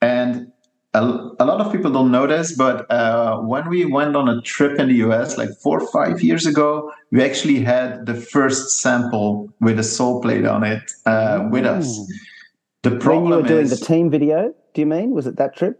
[0.00, 0.52] And
[0.94, 1.00] a,
[1.40, 4.78] a lot of people don't know this, but uh, when we went on a trip
[4.78, 9.52] in the US, like four or five years ago, we actually had the first sample
[9.60, 11.98] with a soul plate on it uh, with us.
[12.82, 15.10] The when you were doing is, the team video, do you mean?
[15.10, 15.78] Was it that trip?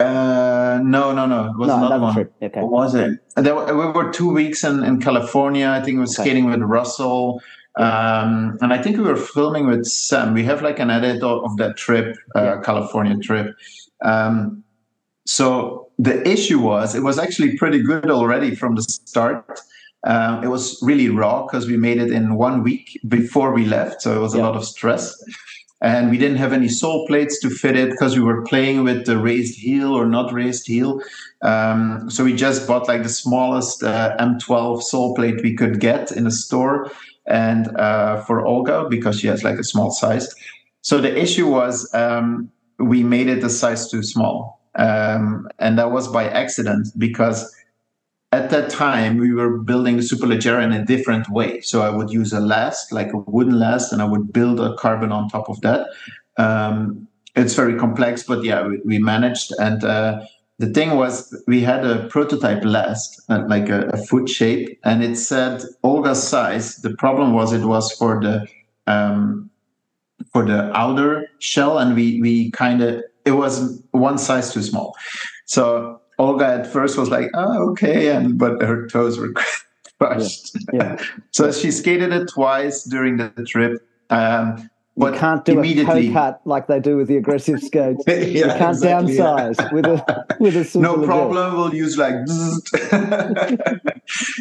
[0.00, 2.14] uh, no, no, no, it was no, another another one.
[2.14, 2.32] trip.
[2.42, 2.60] Okay.
[2.60, 3.20] What was it?
[3.36, 5.68] There, were- we were two weeks in, in California.
[5.68, 6.22] I think we were Okay.
[6.22, 7.40] skating with Russell.
[7.78, 10.34] Um, and I think we were filming with Sam.
[10.34, 12.60] We have like an edit of, that trip, uh, Yeah.
[12.62, 13.54] California trip.
[14.04, 14.64] Um,
[15.24, 19.60] so the issue was, it was actually pretty good already from the start.
[20.04, 24.02] Um, it was really raw because we made it in one week before we left.
[24.02, 24.40] So it was Yeah.
[24.40, 25.14] a lot of stress.
[25.82, 29.04] And we didn't have any sole plates to fit it because we were playing with
[29.04, 31.02] the raised heel or not raised heel.
[31.42, 36.12] Um, so we just bought like the smallest uh, M12 sole plate we could get
[36.12, 36.88] in a store,
[37.26, 40.32] and uh, for Olga because she has like a small size.
[40.82, 45.90] So the issue was um, we made it a size too small, um, and that
[45.90, 47.52] was by accident because
[48.32, 51.60] at that time we were building the Superleggera in a different way.
[51.60, 54.74] So I would use a last, like a wooden last, and I would build a
[54.76, 55.86] carbon on top of that.
[56.38, 59.52] Um, it's very complex, but yeah, we, we managed.
[59.58, 60.24] And uh,
[60.58, 65.02] the thing was, we had a prototype last, uh, like a, a foot shape, and
[65.04, 66.76] it said Olga's size.
[66.76, 68.46] The problem was it was for the
[68.86, 69.50] um,
[70.32, 74.94] for the outer shell, and we we kind of it was one size too small.
[75.46, 79.32] So Olga at first was like, "Oh, okay," and but her toes were
[80.00, 80.56] crushed.
[80.72, 80.96] Yeah.
[81.32, 83.72] so she skated it twice during the trip.
[84.10, 84.46] Um,
[84.94, 88.04] You but can't do a immediately- toe cut like they do with the aggressive skates.
[88.06, 89.22] Yeah, you can't exactly, yeah.
[89.24, 89.98] downsize with a
[90.38, 91.46] with a no problem.
[91.56, 92.16] We'll use like,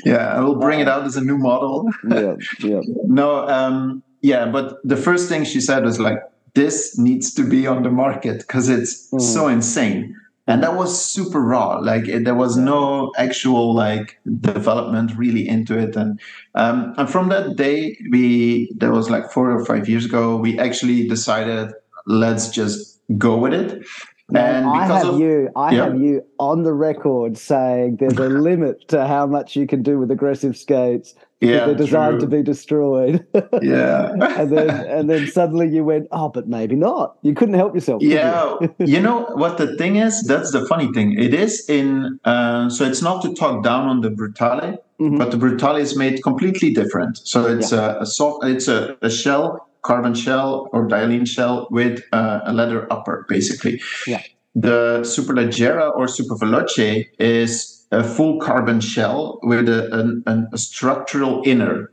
[0.05, 1.89] yeah, I will bring it out as a new model.
[2.09, 2.81] Yeah, yeah.
[3.21, 6.19] No, um, yeah, but the first thing she said was like,
[6.53, 9.21] this needs to be on the market because it's Mm.
[9.21, 10.15] so insane.
[10.51, 11.77] And that was super raw.
[11.77, 15.95] Like it, there was no actual like development really into it.
[15.95, 16.19] And
[16.55, 20.35] um, and from that day, we that was like four or five years ago.
[20.35, 21.71] We actually decided
[22.05, 23.85] let's just go with it.
[24.29, 25.49] Man, and I have of you.
[25.55, 25.85] I Yeah.
[25.85, 29.99] have you on the record saying there's a limit to how much you can do
[29.99, 31.15] with aggressive skates.
[31.41, 32.29] Yeah, they're designed true.
[32.29, 33.25] to be destroyed.
[33.61, 34.11] yeah.
[34.39, 37.17] and then and then suddenly you went, oh, but maybe not.
[37.23, 38.01] You couldn't help yourself.
[38.03, 38.75] Yeah, you?
[38.93, 40.21] you know what the thing is?
[40.23, 41.19] That's the funny thing.
[41.19, 45.17] It is in uh, so it's not to talk down on the Brutale, Mhm.
[45.17, 47.17] but the Brutale is made completely different.
[47.23, 52.03] So it's a, a soft, it's a, a shell, carbon shell or dialine shell with
[52.11, 53.81] uh, a leather upper, basically.
[54.05, 54.21] Yeah.
[54.53, 61.91] The Superleggera or Superveloce is a full carbon shell with a, a structural inner.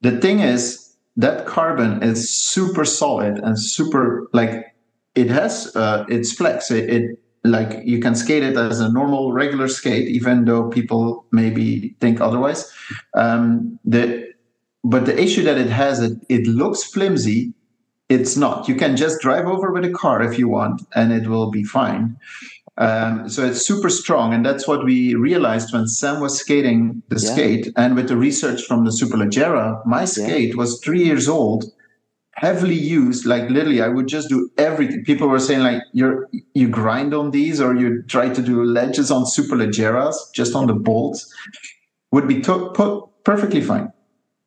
[0.00, 4.74] The thing is that carbon is super solid and super like
[5.14, 6.70] it has uh, its flex.
[6.70, 11.26] It, it like you can skate it as a normal regular skate, even though people
[11.32, 12.72] maybe think otherwise.
[13.14, 14.32] Um, the
[14.84, 17.52] but the issue that it has it it looks flimsy.
[18.08, 18.68] It's not.
[18.68, 21.64] You can just drive over with a car if you want, and it will be
[21.64, 22.16] fine.
[22.78, 27.20] Um, so it's super strong, and that's what we realized when Sam was skating the
[27.20, 27.32] Yeah.
[27.32, 31.64] skate, and with the research from the Superleggera, my skate was three years old,
[32.36, 33.26] heavily used.
[33.26, 35.04] Like literally, I would just do everything.
[35.04, 39.10] People were saying like, "You're you grind on these, or you try to do ledges
[39.10, 41.30] on Superleggeras, just on the bolts,
[42.10, 43.92] would be to- put perfectly fine."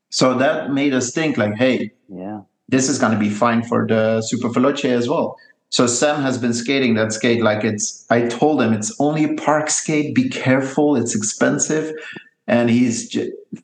[0.10, 2.40] So that made us think like, "Hey, Yeah.
[2.70, 5.36] this is going to be fine for the Super Veloce as well.
[5.76, 8.06] So Sam has been skating that skate like it's.
[8.10, 10.16] I told him it's only a park skate.
[10.16, 11.94] Be careful, it's expensive,
[12.48, 13.14] and he's.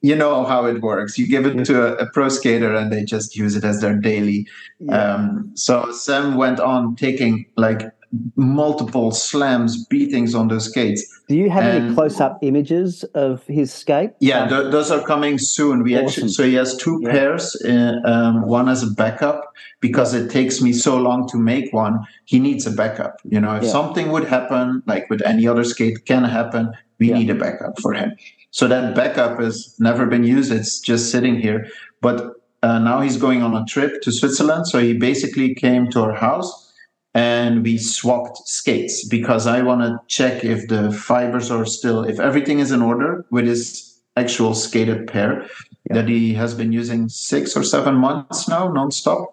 [0.02, 1.17] You know how it works.
[1.17, 3.95] You give it to a, a pro skater, and they just use it as their
[3.95, 4.45] daily.
[4.82, 4.97] Yeah.
[4.97, 7.89] Um, so Sam went on taking like
[8.36, 11.06] multiple slams, beatings on those skates.
[11.30, 14.12] Do you have any close-up images of his skate?
[14.19, 15.84] Yeah, th- those are coming soon.
[15.84, 16.06] We Awesome.
[16.08, 17.12] actually so he has two Yeah.
[17.12, 17.56] pairs.
[17.63, 22.00] Uh, um, one as a backup because it takes me so long to make one.
[22.26, 23.15] He needs a backup.
[23.30, 23.69] You know, if Yeah.
[23.71, 27.17] something would happen, like with any other skate can happen, we Yeah.
[27.19, 28.12] need a backup for him.
[28.52, 30.52] So that backup has never been used.
[30.52, 31.67] It's just sitting here.
[32.02, 34.67] But uh, now he's going on a trip to Switzerland.
[34.67, 36.70] So he basically came to our house
[37.13, 42.19] and we swapped skates because I want to check if the fibers are still, if
[42.19, 45.45] everything is in order with his actual skated pair
[45.89, 45.95] Yeah.
[45.95, 49.26] that he has been using six or seven months now, nonstop.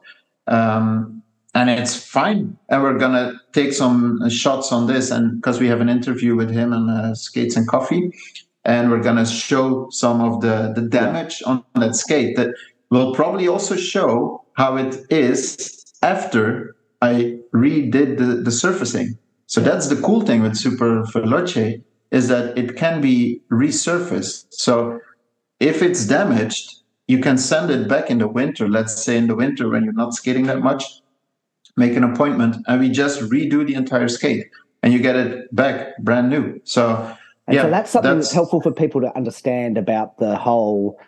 [0.47, 1.23] Um,
[1.55, 2.57] and it's fine.
[2.69, 5.11] And we're going to take some shots on this.
[5.11, 8.13] And because we have an interview with him and uh, Skates and Coffee,
[8.65, 12.51] and we're going to show some of the, the damage on that skate that
[12.91, 19.19] will probably also show how it is after I redid the, the surfacing.
[19.47, 24.47] So that's the cool thing with Super Veloce is that it can be resurfaced.
[24.51, 25.01] So
[25.61, 28.69] if it's damaged, you can send it back in the winter.
[28.69, 30.85] Let's say in the winter when you're not skating that much,
[31.77, 34.47] make an appointment and we just redo the entire skate
[34.83, 36.61] and you get it back brand new.
[36.65, 37.15] So
[37.47, 40.99] And yeah, so that's something that's, that's- helpful for people to understand about the whole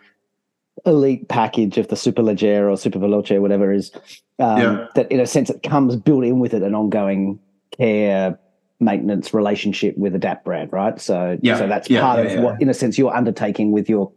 [0.85, 3.91] elite package of the Superleggera or Super Veloce or whatever is.
[4.39, 4.87] Um, Yeah.
[4.95, 7.39] That in a sense it comes built in with it an ongoing
[7.71, 8.39] care
[8.79, 10.99] maintenance relationship with Adapt brand, right?
[10.99, 13.89] So Yeah, so that's yeah, part yeah, of what in a sense you're undertaking with
[13.89, 14.11] your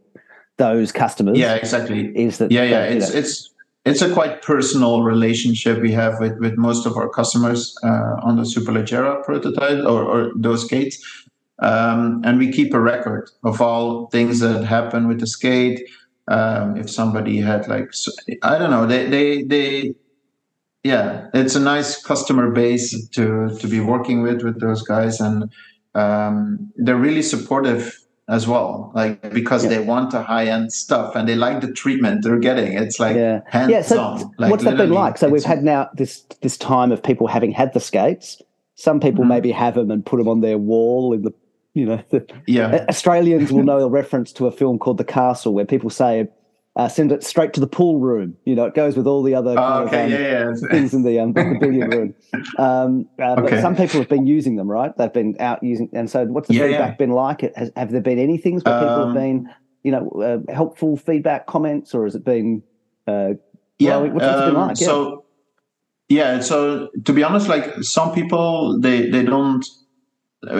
[0.56, 1.36] those customers.
[1.38, 2.16] yeah, exactly.
[2.16, 3.50] Is that yeah yeah that, it's know, it's
[3.84, 8.36] it's a quite personal relationship we have with with most of our customers uh, on
[8.36, 10.96] the superleggera prototype or, or those skates
[11.60, 15.80] um, and we keep a record of all things that happen with the skate
[16.28, 17.90] um, if somebody had like
[18.42, 19.94] I don't know they they they
[20.82, 25.50] yeah it's a nice customer base to to be working with with those guys and
[25.94, 29.70] um, they're really supportive as well like because Yeah.
[29.70, 33.40] they want the high-end stuff and they like the treatment they're getting it's like yeah.
[33.48, 33.82] hands yeah.
[33.82, 35.18] So on like what's that been like?
[35.18, 38.40] So we've had now this this time of people having had the skates.
[38.76, 39.28] Some people Mhm.
[39.28, 41.32] maybe have them and put them on their wall in the
[41.80, 45.52] you know the, yeah Australians will know a reference to a film called The Castle,
[45.54, 46.26] where people say,
[46.76, 49.34] uh, "Send it straight to the pool room." You know, it goes with all the
[49.34, 52.14] other oh, okay of, um, yeah yeah things in the um, the billiard room.
[52.58, 53.60] Um, uh, But Okay.
[53.60, 54.96] some people have been using them, right?
[54.96, 57.42] They've been out using, and so what's the Yeah, feedback been like?
[57.42, 59.50] It has, have there been any things where people have Um, been,
[59.82, 60.08] you know,
[60.48, 62.62] uh, helpful feedback, comments, or has it been?
[63.06, 63.34] Uh,
[63.78, 64.80] yeah Well, what's it been um, like?
[64.80, 64.86] Yeah.
[64.86, 65.24] so
[66.08, 69.64] yeah so to be honest like some people they they don't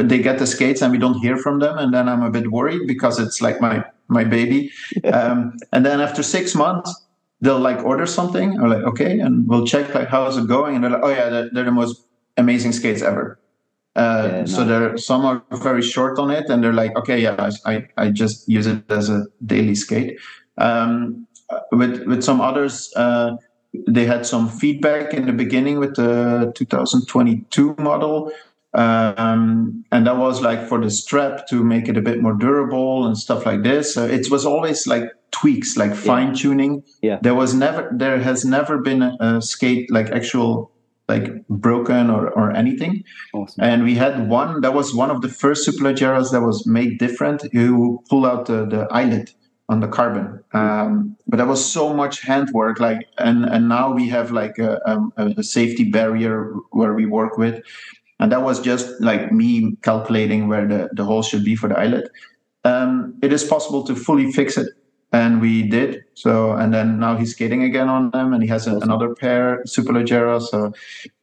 [0.03, 2.51] they get the skates and we don't hear from them and then i'm a bit
[2.51, 4.71] worried because it's like my my baby.
[5.13, 6.91] Um, and then after six months
[7.41, 8.61] they'll like order something.
[8.61, 10.75] Or like okay and we'll check like how's it going?
[10.75, 12.07] And they're like oh yeah they're, they're the most
[12.37, 13.39] amazing skates ever.
[13.97, 14.69] Uh, Yeah, so nice.
[14.69, 18.11] there some are very short on it and they're like okay yeah I, I, I
[18.11, 20.19] just use it as a daily skate.
[20.59, 23.37] Um, uh, with with some others uh,
[23.89, 28.31] they had some feedback in the beginning with the 2022 model
[28.75, 33.07] Um, and that was like for the strap to make it a bit more durable
[33.07, 33.95] and stuff like this.
[33.95, 36.83] So it was always like tweaks, like fine tuning.
[37.01, 37.19] Yeah.
[37.23, 40.73] There was never, there has never been a, a skate like actual
[41.09, 43.05] like broken or, or anything.
[43.33, 43.63] Awesome.
[43.63, 47.45] And we had one that was one of the first Superleggeras that was made different.
[47.53, 49.35] You pull out the, the eyelet
[49.69, 50.43] on the carbon.
[50.53, 52.81] Um, but that was so much handwork.
[52.81, 54.81] Like, and and now we have like a,
[55.17, 57.63] a, a, safety barrier where we work with,
[58.21, 61.79] and that was just like me calculating where the the hole should be for the
[61.79, 62.11] eyelet.
[62.65, 64.69] Um, it is possible to fully fix it,
[65.13, 66.05] and we did.
[66.15, 69.63] So, and then now he's skating again on them, and he has a, another pair
[69.67, 70.41] Superleggera.
[70.41, 70.73] So,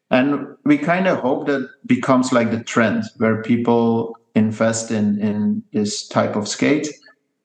[0.10, 5.64] and we kind of hope that becomes like the trend where people invest in in
[5.74, 6.88] this type of skate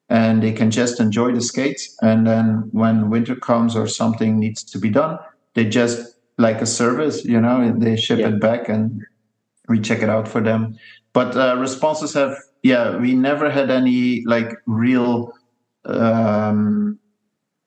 [0.09, 1.95] and they can just enjoy the skates.
[2.01, 5.19] And then when winter comes or something needs to be done,
[5.53, 8.29] they just like a service, you know, they ship yeah.
[8.29, 9.03] it back and
[9.67, 10.77] we check it out for them.
[11.13, 15.33] But uh, responses have, yeah, we never had any like real,
[15.85, 16.99] um,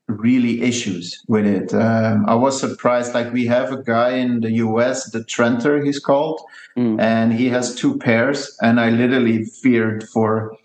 [0.06, 1.72] really issues with it.
[1.72, 3.14] Um, I was surprised.
[3.14, 6.40] Like we have a guy in the US, the Trenter, he's called,
[6.76, 7.00] mm.
[7.00, 10.56] and he has two pairs, and I literally feared for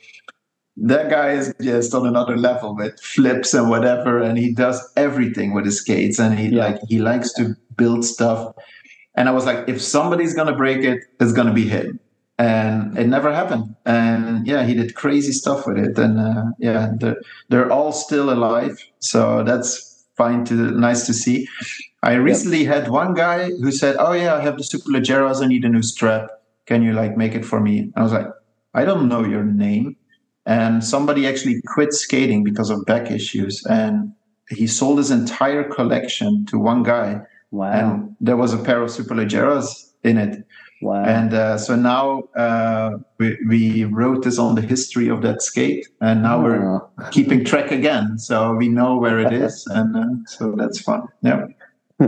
[0.77, 5.53] that guy is just on another level with flips and whatever and he does everything
[5.53, 6.65] with his skates and he yeah.
[6.65, 8.53] like he likes to build stuff
[9.15, 11.99] and i was like if somebody's gonna break it it's gonna be him.
[12.37, 13.75] And it never happened.
[13.85, 15.97] And yeah he did crazy stuff with it.
[15.97, 18.77] And uh, yeah they're, they're all still alive.
[18.99, 21.47] So that's fine to nice to see.
[22.03, 25.63] I recently had one guy who said oh yeah i have the Superleggeras i need
[25.63, 26.29] a new strap.
[26.65, 27.79] Can you like make it for me?
[27.79, 28.27] And i was like
[28.73, 29.95] i don't know your name.
[30.45, 33.65] And somebody actually quit skating because of back issues.
[33.65, 34.13] And
[34.49, 37.21] he sold his entire collection to one guy
[37.51, 37.71] wow.
[37.71, 40.45] And there was a pair of superleggeras in it.
[40.81, 41.03] Wow.
[41.03, 45.87] And uh, so now uh, we, we wrote this on the history of that skate
[46.01, 46.81] and now we're
[47.11, 48.19] keeping track again.
[48.19, 51.07] So we know where it is and uh, so that's fun.
[51.21, 51.47] Yeah.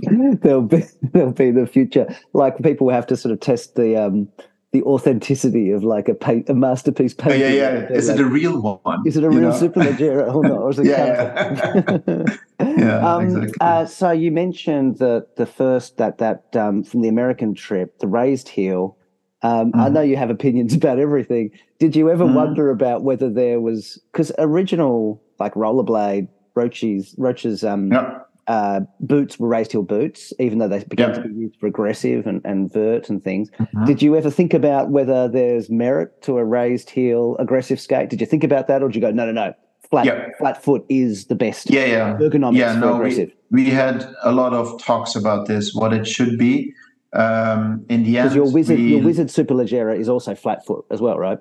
[0.00, 2.06] There'll be there'll be the future.
[2.32, 4.28] Like people have to sort of test the um
[4.72, 7.42] the authenticity of like a paint, a masterpiece painting.
[7.42, 7.92] Oh, yeah, yeah.
[7.92, 9.06] Is like, it a real one?
[9.06, 10.58] Is it a real Superleggera or not?
[10.58, 12.26] Or is it yeah,
[12.78, 13.14] yeah.
[13.14, 13.52] um, exactly.
[13.60, 18.08] Uh, so you mentioned that the first that that um, from the American trip, the
[18.08, 18.96] raised heel.
[19.42, 19.80] Um, mm.
[19.80, 21.50] I know you have opinions about everything.
[21.78, 22.34] Did you ever mm.
[22.34, 29.38] wonder about whether there was because original like rollerblade Roces Roces um, yep uh, boots
[29.38, 31.22] were raised heel boots, even though they began yep.
[31.22, 33.50] to be used for aggressive and, and vert and things.
[33.50, 33.84] Mm-hmm.
[33.84, 38.10] Did you ever think about whether there's merit to a raised heel aggressive skate?
[38.10, 39.54] Did you think about that, or did you go, no, no, no,
[39.88, 40.38] flat yep.
[40.38, 41.70] flat foot is the best?
[41.70, 42.74] Yeah, yeah, ergonomics yeah.
[42.74, 43.32] No, aggressive.
[43.50, 46.74] We, we had a lot of talks about this, what it should be.
[47.12, 51.00] Um, in the end, your wizard, we, your wizard Superleggera is also flat foot as
[51.00, 51.38] well, right?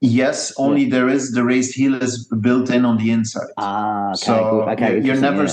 [0.00, 0.90] Yes, only yeah.
[0.90, 3.46] there is the raised heel is built in on the inside.
[3.58, 5.44] Ah, okay, so okay, you're, you're never.
[5.44, 5.52] Yeah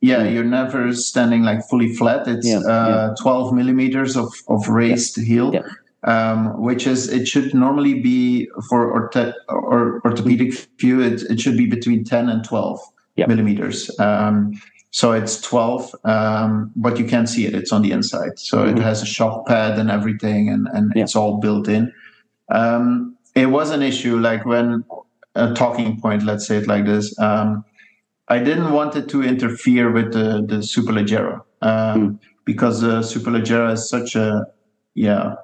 [0.00, 2.26] yeah, you're never standing like fully flat.
[2.26, 3.14] It's yeah, uh, yeah.
[3.20, 5.24] 12 millimeters of, of raised yeah.
[5.24, 5.64] heel,
[6.04, 11.56] um, which is, it should normally be for ortho- or orthopedic view, it, it should
[11.56, 12.80] be between 10 and 12
[13.28, 13.90] millimeters.
[13.98, 17.54] Um, so it's 12, um, but you can't see it.
[17.54, 18.38] It's on the inside.
[18.38, 18.78] So mm-hmm.
[18.78, 21.92] it has a shock pad and everything, and, and it's all built in.
[22.48, 24.84] Um, it was an issue like when
[25.36, 27.16] a talking point, let's say it like this.
[27.20, 27.64] Um,
[28.30, 32.18] I didn't want it to interfere with the, the Superleggera um, mm.
[32.44, 34.46] because the Superleggera is such a
[34.94, 35.34] yeah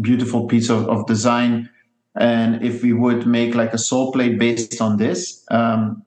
[0.00, 1.70] beautiful piece of, of design.
[2.18, 6.02] And if we would make like a sole plate based on this, um,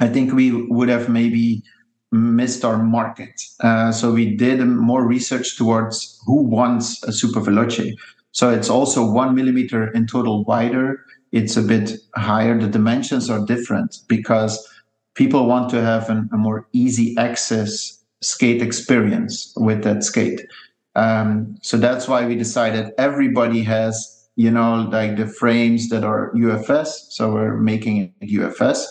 [0.00, 1.62] I think we would have maybe
[2.10, 3.40] missed our market.
[3.60, 7.94] Uh, so we did more research towards who wants a Super Veloce.
[8.32, 11.04] So it's also one millimeter in total wider.
[11.30, 12.58] It's a bit higher.
[12.58, 14.66] The dimensions are different because
[15.14, 20.46] people want to have an, a more easy access skate experience with that skate.
[20.94, 26.32] Um, so that's why we decided everybody has, you know, like the frames that are
[26.34, 26.88] UFS.
[27.10, 28.84] So we're making it UFS.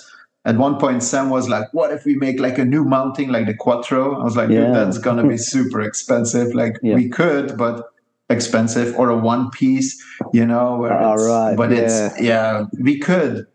[0.46, 3.46] At one point, Sam was like, "What if we make like a new mounting, like
[3.46, 4.72] the Quattro?" I was like, yeah.
[4.72, 6.56] "That's gonna be super expensive.
[6.56, 6.96] Like yeah.
[6.96, 7.90] we could, but
[8.30, 10.02] expensive, or a one piece,
[10.34, 11.78] you know." All right, but yeah.
[11.78, 13.46] it's yeah, we could.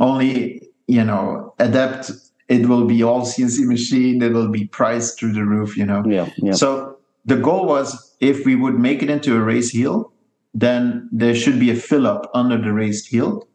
[0.00, 2.10] Only you know, adapt.
[2.48, 4.20] It will be all CNC machine.
[4.22, 5.76] It will be priced through the roof.
[5.76, 6.02] You know.
[6.06, 6.28] Yeah.
[6.36, 6.52] yeah.
[6.52, 10.12] So the goal was if we would make it into a raised heel,
[10.54, 13.46] then there should be a fill up under the raised heel.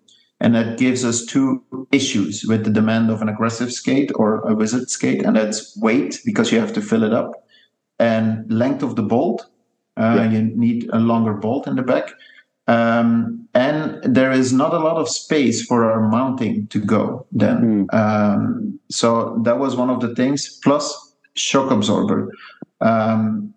[0.42, 4.54] And that gives us two issues with the demand of an aggressive skate or a
[4.54, 5.24] wizard skate.
[5.24, 7.32] And that's weight, because you have to fill it up,
[8.00, 9.48] and length of the bolt.
[9.98, 10.30] Uh, yeah.
[10.32, 12.12] You need a longer bolt in the back.
[12.68, 17.88] Um, and there is not a lot of space for our mounting to go then.
[17.88, 17.94] Mm.
[17.94, 20.60] Um, so that was one of the things.
[20.64, 22.32] Plus shock absorber.
[22.82, 23.54] Um,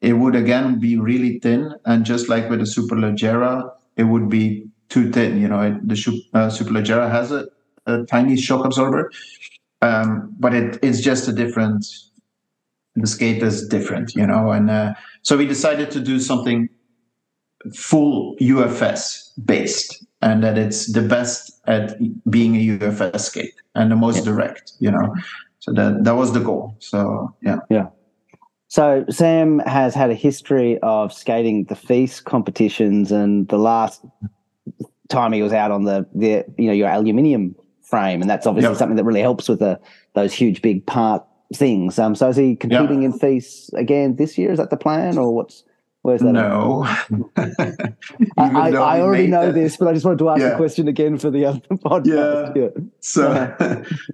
[0.00, 4.66] it would again be really thin, and just like with the Superleggera, it would be
[4.88, 5.40] too thin.
[5.40, 5.94] You know, the
[6.32, 7.48] uh, Superleggera has a,
[7.86, 9.10] a, tiny shock absorber,
[9.82, 11.86] um, but it, it's just a different.
[12.96, 16.68] The skate is different, you know, and uh, so we decided to do something
[17.74, 21.98] full UFS based and that it's the best at
[22.30, 24.24] being a UFS skate and the most yeah.
[24.24, 25.14] direct, you know.
[25.60, 26.76] So that that was the goal.
[26.78, 27.58] So yeah.
[27.68, 27.86] Yeah.
[28.68, 34.04] So Sam has had a history of skating the FISE competitions and the last
[35.08, 38.74] time he was out on the, the you know, your aluminium frame, and that's obviously
[38.76, 39.78] something that really helps with the
[40.14, 41.98] those huge big part things.
[41.98, 44.52] Um, so is he competing in FISE again this year?
[44.52, 45.64] Is that the plan, or what's
[46.02, 46.32] Where's that?
[46.32, 46.84] No.
[47.36, 49.54] I, I, already know that.
[49.54, 50.50] this, but I just wanted to ask yeah.
[50.50, 52.56] the question again for the other podcast.
[52.56, 52.62] Yeah.
[52.62, 52.84] yeah.
[53.00, 53.54] So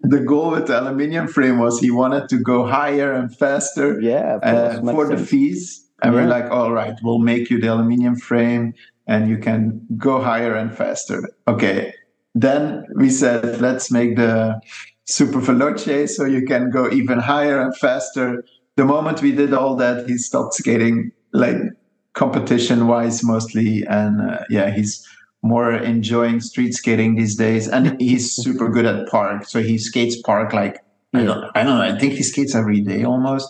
[0.03, 4.01] the goal with the aluminium frame was he wanted to go higher and faster.
[4.01, 4.39] Yeah.
[4.43, 5.21] Uh, for sense.
[5.21, 5.89] the FISE.
[6.03, 6.21] And yeah.
[6.21, 8.75] we're like, all right, we'll make you the aluminium frame
[9.07, 11.31] and you can go higher and faster.
[11.47, 11.95] Okay.
[12.35, 14.61] Then we said, let's make the
[15.05, 18.45] super veloce so you can go even higher and faster.
[18.75, 21.57] The moment we did all that, he stopped skating like
[22.17, 25.07] competition wise mostly and uh, yeah he's
[25.43, 30.21] more enjoying street skating these days and he's super good at park so he skates
[30.23, 30.83] park like
[31.15, 33.49] I don't, I don't know i think he skates every day almost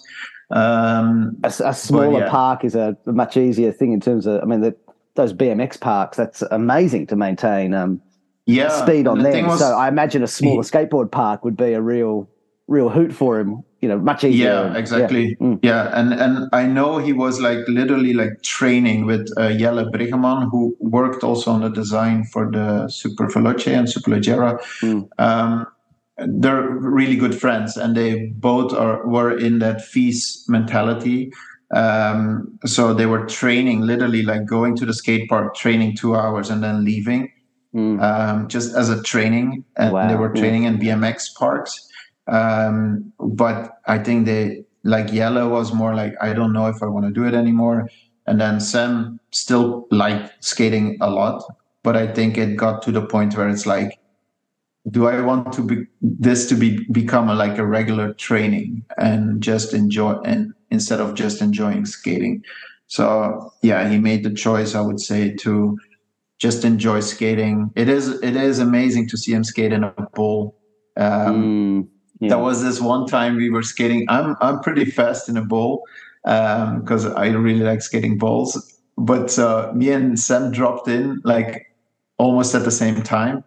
[0.48, 2.30] um, a, a smaller yeah.
[2.30, 4.76] park is a, much easier thing in terms of i mean the,
[5.14, 8.00] those bmx parks that's amazing to maintain um,
[8.46, 11.56] yeah speed on the them was, so i imagine a smaller he, skateboard park would
[11.56, 12.28] be a real
[12.68, 15.58] real hoot for him you know much easier yeah exactly yeah, mm.
[15.62, 15.98] yeah.
[15.98, 19.84] and and i know he was like literally like training with uh, jelle
[20.50, 25.08] who worked also on the design for the super veloce and superleggera mm.
[25.18, 25.66] um,
[26.42, 26.68] they're
[26.98, 31.30] really good friends and they both are were in that FISE mentality
[31.74, 36.50] um, so they were training literally like going to the skate park training two hours
[36.50, 37.30] and then leaving
[37.74, 38.00] mm.
[38.02, 40.08] um, just as a training and wow.
[40.08, 41.86] they were training in bmx parks
[42.28, 46.86] um, but I think they like Jelle was more like I don't know if I
[46.86, 47.88] want to do it anymore.
[48.26, 51.44] And then Sam still liked skating a lot,
[51.84, 54.00] but I think it got to the point where it's like,
[54.90, 59.40] do I want to be this to be become a, like a regular training and
[59.40, 62.42] just enjoy and instead of just enjoying skating?
[62.88, 64.74] So yeah, he made the choice.
[64.74, 65.78] I would say to
[66.38, 67.70] just enjoy skating.
[67.76, 70.56] It is it is amazing to see him skate in a bowl.
[70.96, 71.88] Um, mm
[72.20, 72.30] yeah.
[72.30, 74.06] There was this one time we were skating.
[74.08, 75.84] I'm I'm pretty fast in a bowl
[76.22, 78.80] because um, I really like skating bowls.
[78.96, 81.66] But uh, me and Sam dropped in like
[82.18, 83.44] almost at the same time,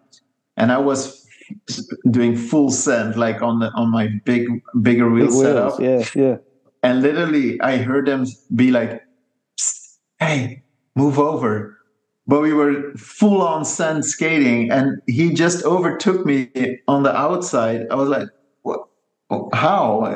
[0.56, 1.26] and I was
[2.10, 4.46] doing full send like on the on my big
[4.80, 5.80] bigger wheel big setup.
[5.80, 6.36] Yeah, yeah.
[6.82, 9.02] And literally, I heard them be like,
[10.20, 10.62] "Hey,
[10.94, 11.76] move over."
[12.28, 16.48] But we were full on sand skating, and he just overtook me
[16.86, 17.88] on the outside.
[17.90, 18.28] I was like,
[19.52, 20.14] how?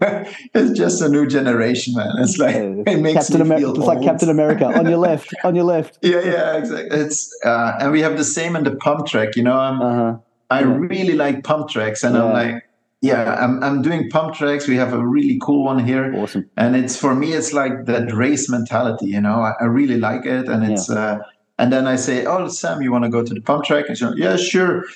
[0.54, 2.10] it's just a new generation, man.
[2.18, 2.54] It's like
[2.86, 3.70] it makes Captain me America.
[3.70, 3.86] It's old.
[3.86, 5.98] like Captain America on your left, on your left.
[6.02, 6.98] Yeah, yeah, exactly.
[6.98, 9.36] It's uh, and we have the same in the pump track.
[9.36, 10.18] You know, I'm, uh-huh.
[10.50, 10.76] I yeah.
[10.76, 12.24] really like pump tracks, and yeah.
[12.24, 12.64] I'm like,
[13.00, 14.66] yeah, I'm I'm doing pump tracks.
[14.66, 16.50] We have a really cool one here, awesome.
[16.56, 19.06] And it's for me, it's like that race mentality.
[19.06, 20.88] You know, I, I really like it, and it's.
[20.88, 20.96] Yeah.
[20.96, 21.18] Uh,
[21.56, 23.96] and then I say, "Oh, Sam, you want to go to the pump track?" And
[23.96, 24.86] she's like, "Yeah, sure."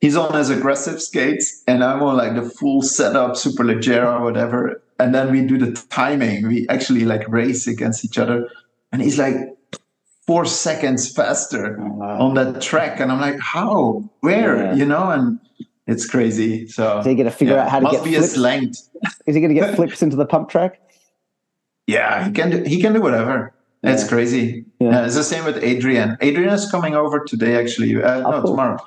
[0.00, 4.82] He's on his aggressive skates and I'm on like the full setup, Superleggera or whatever.
[4.98, 6.48] And then we do the timing.
[6.48, 8.48] We actually like race against each other.
[8.92, 9.36] And he's like
[10.26, 12.18] four seconds faster wow.
[12.20, 13.00] on that track.
[13.00, 14.08] And I'm like, how?
[14.20, 14.56] Where?
[14.56, 14.74] Yeah.
[14.74, 15.10] You know?
[15.10, 15.38] And
[15.86, 16.66] it's crazy.
[16.68, 18.36] So is he going to figure yeah, out how to get be flips?
[18.36, 18.88] length.
[19.26, 20.80] Is he going to get flips into the pump track?
[21.86, 22.62] Yeah, he can do.
[22.64, 23.54] He can do whatever.
[23.82, 23.92] Yeah.
[23.92, 24.64] It's crazy.
[24.80, 25.04] Yeah.
[25.04, 26.16] it's the same with Adrian.
[26.20, 28.02] Adrian is coming over today, actually.
[28.02, 28.50] Uh, no, cool.
[28.50, 28.78] tomorrow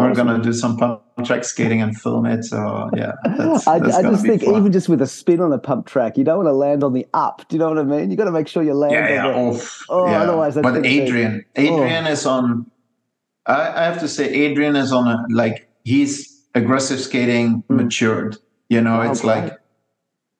[0.00, 2.44] we're gonna do some pump track skating and film it.
[2.44, 4.56] So yeah, that's, I, that's I just think fun.
[4.56, 6.92] even just with a spin on a pump track, you don't want to land on
[6.92, 7.46] the up.
[7.48, 8.10] Do you know what I mean?
[8.10, 8.92] You got to make sure you land.
[8.92, 9.22] Yeah, yeah.
[9.22, 10.22] The, oh, yeah.
[10.22, 10.54] otherwise.
[10.56, 12.10] But Adrian, Adrian oh.
[12.10, 12.70] is on.
[13.46, 17.76] I, I, have to say, Adrian is on a like he's aggressive skating mm.
[17.76, 18.36] matured.
[18.68, 19.42] You know, it's okay.
[19.42, 19.58] like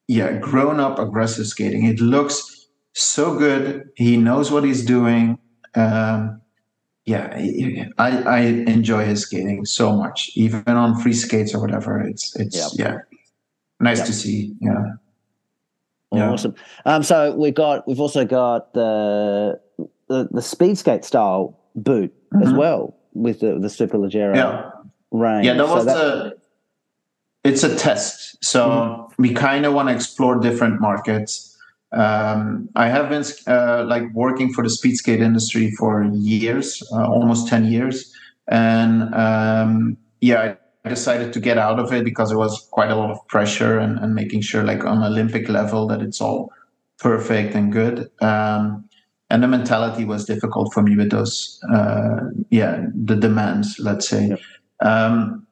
[0.09, 1.84] yeah, grown up aggressive skating.
[1.84, 3.88] It looks so good.
[3.96, 5.38] He knows what he's doing.
[5.74, 6.40] Um,
[7.09, 12.00] yeah, I, I enjoy his skating so much, even on free skates or whatever.
[12.00, 12.98] It's it's yeah, yeah
[13.80, 14.54] nice to see.
[14.61, 14.92] Yeah.
[16.12, 16.30] Yeah.
[16.30, 16.54] Awesome.
[16.86, 19.61] Um, so we've got we've also got the
[20.09, 22.46] the, the speed skate style boot mm-hmm.
[22.46, 24.70] as well with the the Superleggera yeah.
[25.11, 25.46] range.
[25.46, 26.32] Yeah, that was so that, a
[27.44, 28.42] it's a test.
[28.42, 29.22] So mm-hmm.
[29.22, 31.47] we kind of want to explore different markets.
[31.93, 37.07] Um, I have been uh, like working for the speed skate industry for years, uh,
[37.07, 38.12] almost ten years,
[38.49, 42.97] and um, yeah, I decided to get out of it because there was quite a
[42.97, 46.53] lot of pressure and, and making sure like on Olympic level that it's all
[46.99, 48.11] perfect and good.
[48.20, 48.89] Um,
[49.30, 52.20] and the mentality was difficult for me with those, uh,
[52.51, 54.28] yeah, the demands, let's say.
[54.28, 54.41] Yep.
[54.80, 55.47] Um,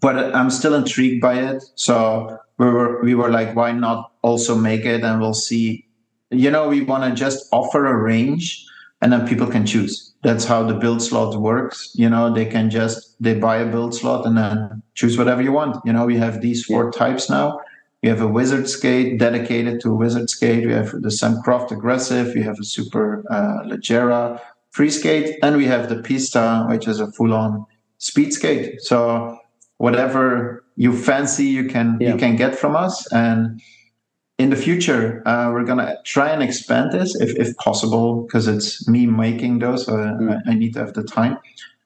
[0.00, 1.62] but I'm still intrigued by it.
[1.74, 5.86] So we were we were like, why not also make it, and we'll see.
[6.30, 8.64] You know, we want to just offer a range,
[9.00, 10.12] and then people can choose.
[10.22, 11.90] That's how the build slot works.
[11.94, 15.52] You know they can just they buy a build slot and then choose whatever you
[15.52, 15.76] want.
[15.84, 17.60] You know we have these four types now.
[18.02, 20.66] We have a wizard skate dedicated to a wizard skate.
[20.66, 22.34] We have the sam croft aggressive.
[22.34, 24.38] We have a super uh, leggera
[24.72, 25.38] free skate.
[25.42, 27.64] And we have the pista which is a full-on
[27.96, 28.82] speed skate.
[28.82, 29.38] So
[29.78, 32.12] whatever you fancy you can yeah.
[32.12, 33.60] you can get from us and
[34.38, 38.88] in the future, uh, we're gonna try and expand this if, if possible, because it's
[38.88, 40.42] me making those, so mm.
[40.46, 41.38] I, I, need to have the time.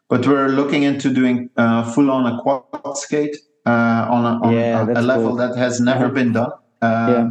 [0.09, 3.37] But we're looking into doing uh, full on a quad skate
[3.67, 5.37] uh, on, a, on yeah, a, a, level cool.
[5.37, 6.53] that has never been done.
[6.81, 7.29] Um, yeah.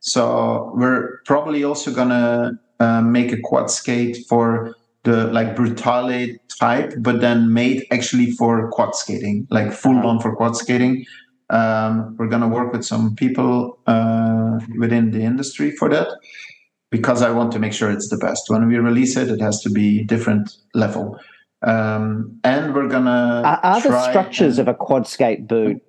[0.00, 6.94] So we're probably also gonna uh, make a quad skate for the like brutale type,
[6.98, 11.04] but then made actually for quad skating, like full on for quad skating.
[11.50, 16.08] Um, we're going to work with some people uh, within the industry for that
[16.90, 18.44] because I want to make sure it's the best.
[18.48, 21.18] When we release it, it has to be different level.
[21.62, 25.80] Um, and we're gonna are, are the structures and, of a quad skate boot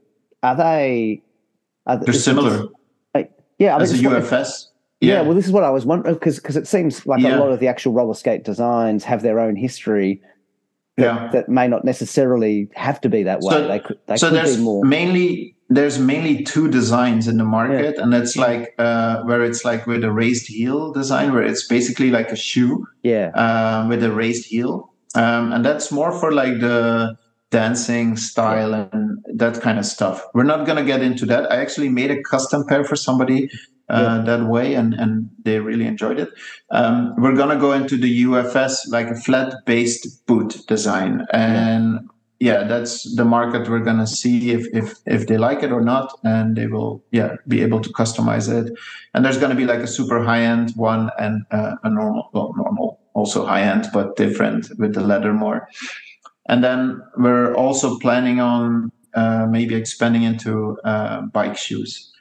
[0.44, 1.24] are they
[1.88, 2.68] are they're similar
[3.16, 4.68] like, yeah I as a UFS
[5.04, 5.16] yeah.
[5.16, 5.22] yeah.
[5.22, 7.38] well this is what I was wondering because because it seems like yeah.
[7.38, 10.22] a lot of the actual roller skate designs have their own history
[10.98, 11.30] that, yeah.
[11.32, 13.54] that may not necessarily have to be that way.
[13.54, 14.58] So, they could, they so could there's.
[14.60, 18.04] Mainly, there's mainly two designs in the market, yeah.
[18.04, 22.12] and that's like uh, where it's like with a raised heel design, where it's basically
[22.12, 26.60] like a shoe, yeah, uh, with a raised heel, um, and that's more for like
[26.60, 27.18] the
[27.50, 30.24] dancing style and that kind of stuff.
[30.34, 31.52] We're not gonna get into that.
[31.52, 33.50] I actually made a custom pair for somebody
[33.94, 34.24] uh, yeah.
[34.26, 36.30] that way, and and they really enjoyed it.
[36.72, 42.62] Um, we're gonna go into the UFS like a flat based boot design, and yeah.
[42.62, 42.64] yeah.
[42.68, 46.56] that's the market we're gonna see if if if they like it or not, and
[46.56, 48.74] they will yeah be able to customize it.
[49.14, 52.54] And there's gonna be like a super high end one and uh, a normal well
[52.58, 55.68] normal also high end but different with the leather more.
[56.50, 62.13] And then we're also planning on uh, maybe expanding into uh, bike shoes.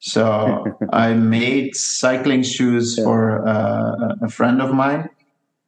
[0.00, 3.04] So I made cycling shoes yeah.
[3.04, 5.08] for uh, a friend of mine.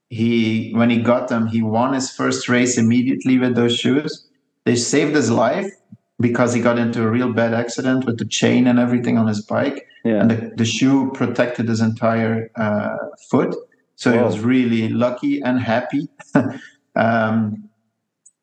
[0.08, 4.28] He, when he got them, he won his first race immediately with those shoes.
[4.64, 5.70] They saved his life
[6.20, 9.40] because he got into a real bad accident with the chain and everything on his
[9.40, 9.86] bike.
[10.04, 10.20] Yeah.
[10.20, 12.96] And the, the shoe protected his entire uh,
[13.30, 13.54] foot.
[13.96, 14.18] So Whoa.
[14.18, 16.08] he was really lucky and happy.
[16.96, 17.68] um,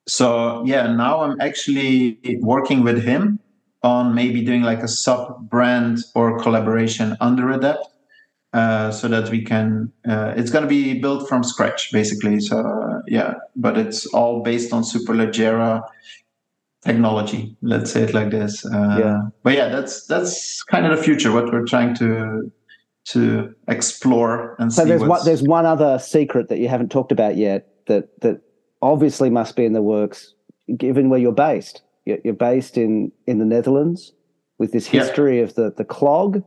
[0.08, 3.40] so yeah, now I'm actually working with him
[3.88, 7.88] on maybe doing like a sub brand or collaboration under Adapt
[8.54, 12.40] uh, so that we can uh, it's going to be built from scratch basically.
[12.40, 15.82] So uh, yeah but it's all based on superleggera
[16.86, 18.66] technology let's say it like this.
[18.66, 19.20] Uh, yeah.
[19.44, 22.52] but yeah that's that's kind of the future what we're trying to
[23.14, 27.38] to explore and so there's one, there's one other secret that you haven't talked about
[27.38, 28.42] yet that that
[28.82, 30.34] obviously must be in the works
[30.76, 31.82] given where you're based
[32.24, 34.14] you're based in in the Netherlands
[34.58, 36.44] with this history of the the clog,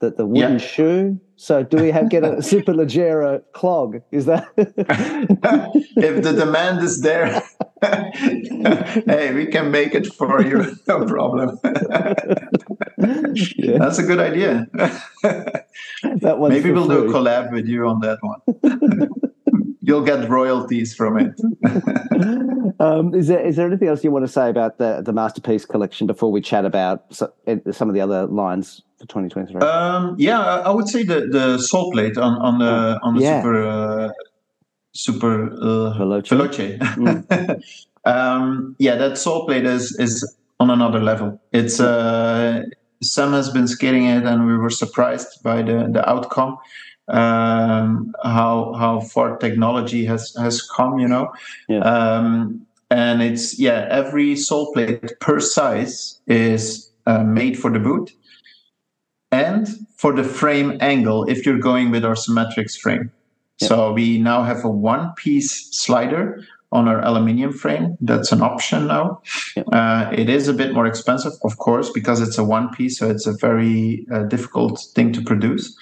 [0.00, 1.20] the the wooden shoe.
[1.36, 4.00] So do we have get a Superleggera clog?
[4.12, 7.42] Is that if the demand is there?
[7.82, 11.58] hey, we can make it for you, no problem.
[13.58, 13.78] yeah.
[13.78, 14.66] That's a good idea.
[15.22, 16.96] That Maybe we'll free.
[16.96, 18.40] do a collab with you on that one
[19.84, 21.32] you'll get royalties from it.
[22.80, 25.64] um, is there is there anything else you want to say about the the masterpiece
[25.66, 27.04] collection before we chat about
[27.46, 29.60] eh, some of the other lines for 2023?
[29.60, 33.42] Um, yeah, I would say the the sole plate on on the on the yeah.
[33.42, 34.10] super uh,
[34.92, 36.28] super uh, veloce.
[36.28, 36.78] veloce.
[36.78, 37.62] Mm.
[38.04, 41.40] um, yeah, that sole plate is is on another level.
[41.52, 42.62] It's uh,
[43.02, 46.56] Sam has been skating it, and we were surprised by the the outcome
[47.08, 51.32] um, how how far technology has has come, you know.
[51.68, 51.80] Yeah.
[51.80, 58.12] Um, and it's yeah, every sole plate per size is uh, made for the boot,
[59.30, 63.10] and for the frame angle if you're going with our Symmetrics frame.
[63.60, 63.68] Yep.
[63.68, 66.42] So we now have a one piece slider
[66.72, 67.96] on our aluminium frame.
[68.00, 69.22] That's an option now.
[69.56, 69.66] Yep.
[69.72, 73.08] Uh, it is a bit more expensive, of course, because it's a one piece, so
[73.08, 75.76] it's a very uh, difficult thing to produce.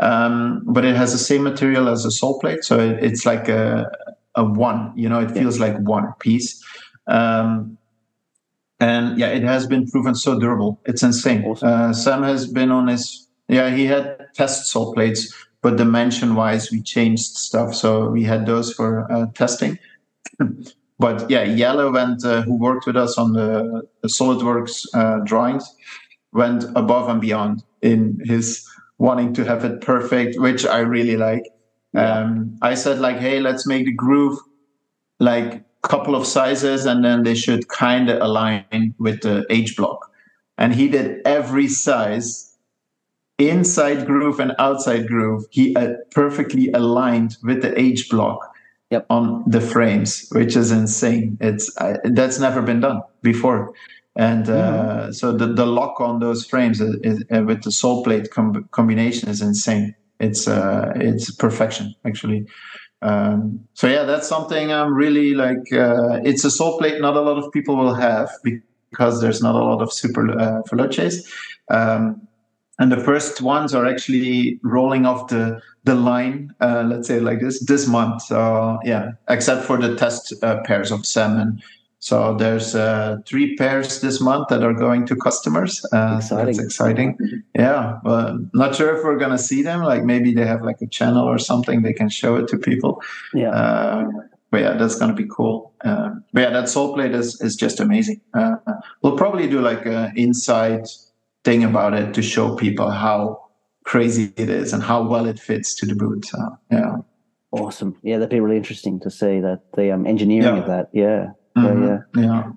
[0.00, 3.48] Um, but it has the same material as a sole plate, so it, it's like
[3.48, 3.90] a,
[4.34, 4.92] a one.
[4.96, 6.62] You know, it feels like one piece.
[7.06, 7.78] Um,
[8.80, 10.80] and yeah, it has been proven so durable.
[10.84, 11.44] It's insane.
[11.44, 11.68] Awesome.
[11.68, 13.70] Uh, Sam has been on his yeah.
[13.70, 15.32] He had test sole plates,
[15.62, 17.74] but dimension wise, we changed stuff.
[17.74, 19.78] So we had those for uh, testing.
[20.98, 25.64] but yeah, Jelle went, uh, who worked with us on the, the SolidWorks uh, drawings,
[26.32, 28.68] went above and beyond in his
[29.04, 31.44] wanting to have it perfect, which I really like.
[31.92, 32.20] Yeah.
[32.20, 34.38] Um, I said like, hey, let's make the groove
[35.20, 40.10] like couple of sizes and then they should kind of align with the H block.
[40.56, 42.56] And he did every size
[43.38, 45.44] inside groove and outside groove.
[45.50, 48.38] He uh, perfectly aligned with the H block
[48.90, 49.04] yep.
[49.10, 51.36] on the frames, which is insane.
[51.40, 53.74] It's uh, that's never been done before.
[54.16, 55.12] And uh, mm-hmm.
[55.12, 58.68] so the, the lock on those frames is, is, uh, with the sole plate com-
[58.70, 59.94] combination is insane.
[60.20, 62.46] It's uh, it's perfection actually.
[63.02, 65.72] Um, so yeah, that's something I'm really like.
[65.72, 69.56] Uh, it's a sole plate not a lot of people will have because there's not
[69.56, 71.28] a lot of super uh, veloces.
[71.68, 72.26] Um,
[72.78, 77.40] and the first ones are actually rolling off the the line, uh, let's say like
[77.40, 78.22] this, this month.
[78.22, 81.60] So yeah, except for the test uh, pairs of salmon
[82.04, 85.82] so there's uh, three pairs this month that are going to customers.
[85.90, 86.46] Uh, exciting.
[86.54, 87.42] That's exciting.
[87.54, 89.82] Yeah, but not sure if we're gonna see them.
[89.82, 93.02] Like maybe they have like a channel or something they can show it to people.
[93.32, 93.52] Yeah.
[93.52, 94.04] Uh,
[94.50, 95.72] but yeah, that's gonna be cool.
[95.82, 98.20] Uh, but yeah, that sole plate is is just amazing.
[98.34, 98.56] Uh,
[99.00, 100.84] we'll probably do like an inside
[101.42, 103.40] thing about it to show people how
[103.84, 106.26] crazy it is and how well it fits to the boot.
[106.26, 106.38] So
[106.70, 106.96] yeah.
[107.50, 107.96] Awesome.
[108.02, 110.60] Yeah, that'd be really interesting to see that the um, engineering yeah.
[110.60, 110.90] of that.
[110.92, 111.30] Yeah.
[111.56, 112.20] Mm-hmm.
[112.20, 112.52] Yeah, yeah.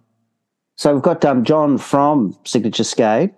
[0.75, 3.31] So we've got um, John from Signature Skate.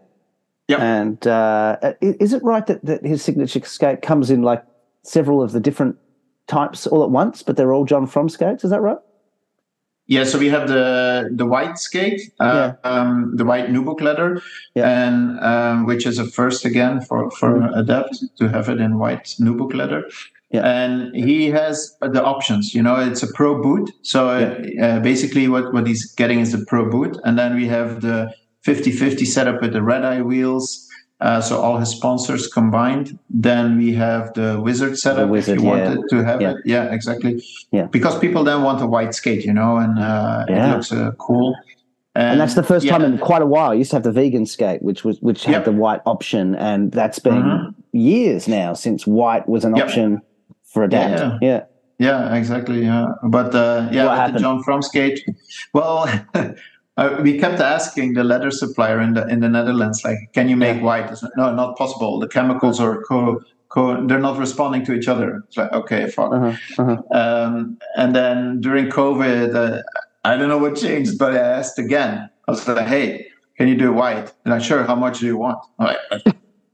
[0.68, 0.78] Yeah.
[0.78, 4.64] And uh, is it right that, that his Signature Skate comes in like
[5.04, 5.98] several of the different
[6.48, 8.64] types all at once, but they're all John from skates?
[8.64, 8.98] Is that right?
[10.08, 12.90] Yeah, so we have the the white skate, uh, yeah.
[12.90, 14.42] um, the white nubuck leather,
[14.74, 15.06] yeah.
[15.06, 17.76] and um, which is a first again for for mm-hmm.
[17.76, 20.10] Adapt to have it in white nubuck leather.
[20.52, 20.66] Yeah.
[20.66, 23.92] And he has the options, you know, it's a pro boot.
[24.02, 24.98] So yeah.
[24.98, 27.18] uh, basically what, what he's getting is the pro boot.
[27.24, 28.34] And then we have the
[28.66, 30.88] 50-50 setup with the red eye wheels.
[31.22, 33.20] Uh, so all his sponsors combined.
[33.30, 35.28] Then we have the wizard setup.
[35.28, 35.90] The wizard, if you yeah.
[35.90, 36.52] wanted to have yeah.
[36.52, 37.44] it, yeah, exactly.
[37.72, 40.72] Yeah, because people then want a white skate, you know, and uh, yeah.
[40.72, 41.58] it looks uh, cool.
[42.16, 43.72] And, and, that's the first time in quite a while.
[43.72, 45.66] I used to have the vegan skate, which was which had yep.
[45.66, 47.98] the white option, and that's been mm-hmm.
[47.98, 49.88] years now since white was an yep.
[49.88, 50.22] option
[50.70, 51.20] for adapt.
[51.20, 51.38] Yeah.
[51.42, 51.64] Yeah.
[52.00, 52.84] Yeah, exactly.
[52.84, 55.20] Yeah, but uh, yeah, the John From skate.
[55.74, 56.08] Well,
[56.98, 60.56] uh, we kept asking the leather supplier in the in the Netherlands, like, can you
[60.56, 60.84] make yeah.
[60.84, 61.12] white?
[61.36, 62.18] No, not possible.
[62.20, 64.08] The chemicals are co co.
[64.08, 65.44] They're not responding to each other.
[65.48, 66.32] It's like, okay, fuck.
[66.32, 67.02] Uh-huh, uh-huh.
[67.12, 69.82] Um, and then during COVID, uh,
[70.24, 72.30] I don't know what changed, but I asked again.
[72.48, 74.32] I was like, hey, can you do white?
[74.46, 74.84] And I sure.
[74.84, 75.60] How much do you want?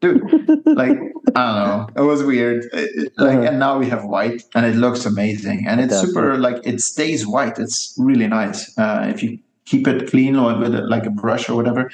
[0.06, 0.98] Dude, like
[1.36, 2.66] I don't know, it was weird.
[2.74, 3.48] It, like, uh-huh.
[3.48, 6.38] and now we have white, and it looks amazing, and it's super.
[6.38, 7.58] Like it stays white.
[7.60, 11.56] It's really nice uh, if you keep it clean or with like a brush or
[11.56, 11.92] whatever.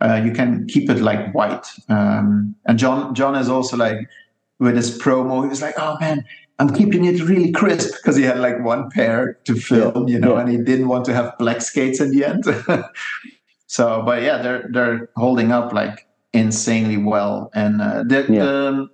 [0.00, 1.66] Uh, you can keep it like white.
[1.88, 3.98] Um, and John, John is also like
[4.58, 5.42] with his promo.
[5.42, 6.24] He was like, "Oh man,
[6.58, 10.34] I'm keeping it really crisp because he had like one pair to film, you know,
[10.34, 10.40] yeah.
[10.40, 12.44] and he didn't want to have black skates in the end.
[13.66, 16.05] so, but yeah, they're they're holding up like
[16.36, 17.50] insanely well.
[17.54, 18.44] And uh, the, yeah.
[18.44, 18.88] the,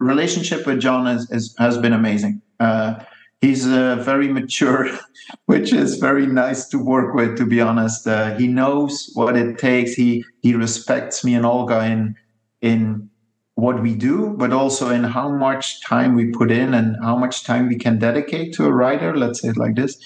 [0.00, 2.40] relationship with John is, is has been amazing.
[2.60, 3.02] Uh,
[3.40, 4.88] he's uh, very mature,
[5.46, 7.36] which is very nice to work with.
[7.38, 9.94] To be honest, uh, he knows what it takes.
[9.94, 12.16] He he respects me and Olga in
[12.60, 13.10] in
[13.54, 17.42] what we do, but also in how much time we put in and how much
[17.42, 19.16] time we can dedicate to a writer.
[19.16, 19.98] Let's say it like this.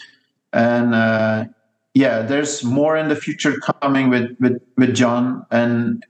[0.55, 1.45] And uh,
[1.93, 6.05] yeah, there's more in the future coming with with with John, and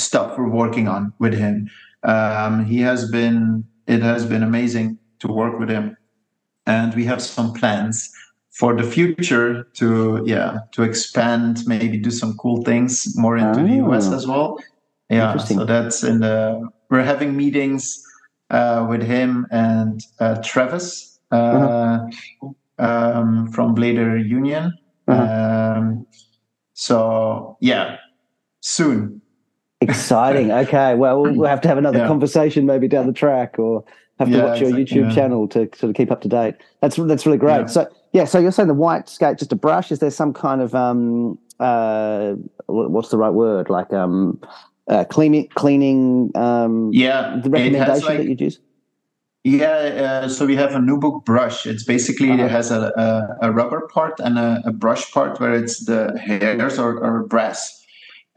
[0.00, 1.70] stuff we're working on with him.
[2.02, 5.96] Um, he has been, it has been amazing to work with him.
[6.66, 8.10] And we have some plans
[8.50, 13.66] for the future to, yeah, to expand, maybe do some cool things more into oh.
[13.66, 14.58] the US as well.
[15.08, 15.36] Yeah.
[15.36, 18.02] So that's in the, we're having meetings
[18.50, 22.48] uh, with him and uh, Travis uh, uh-huh.
[22.78, 24.72] um, from Blader Union.
[25.08, 25.76] Uh-huh.
[25.76, 26.06] Um,
[26.74, 27.96] so yeah,
[28.60, 29.19] soon
[29.80, 30.50] Exciting.
[30.60, 30.94] Okay.
[30.94, 32.06] Well, we'll have to have another yeah.
[32.06, 33.84] conversation maybe down the track, or
[34.18, 35.14] have to yeah, watch your YouTube yeah.
[35.14, 36.54] channel to sort of keep up to date.
[36.80, 37.70] That's that's really great.
[37.70, 39.90] So yeah, so you're saying the white skate just a brush?
[39.90, 42.34] Is there some kind of um uh
[42.66, 44.40] what's the right word like um
[44.88, 48.60] uh, cleaning cleaning um yeah the recommendation like, that you'd use?
[49.42, 49.70] Yeah,
[50.24, 51.64] uh, so we have a nubuck brush.
[51.64, 52.44] It's basically uh-huh.
[52.44, 52.92] it has a,
[53.40, 57.22] a, a, rubber part and a, a, brush part where it's the hairs or, or
[57.22, 57.79] brass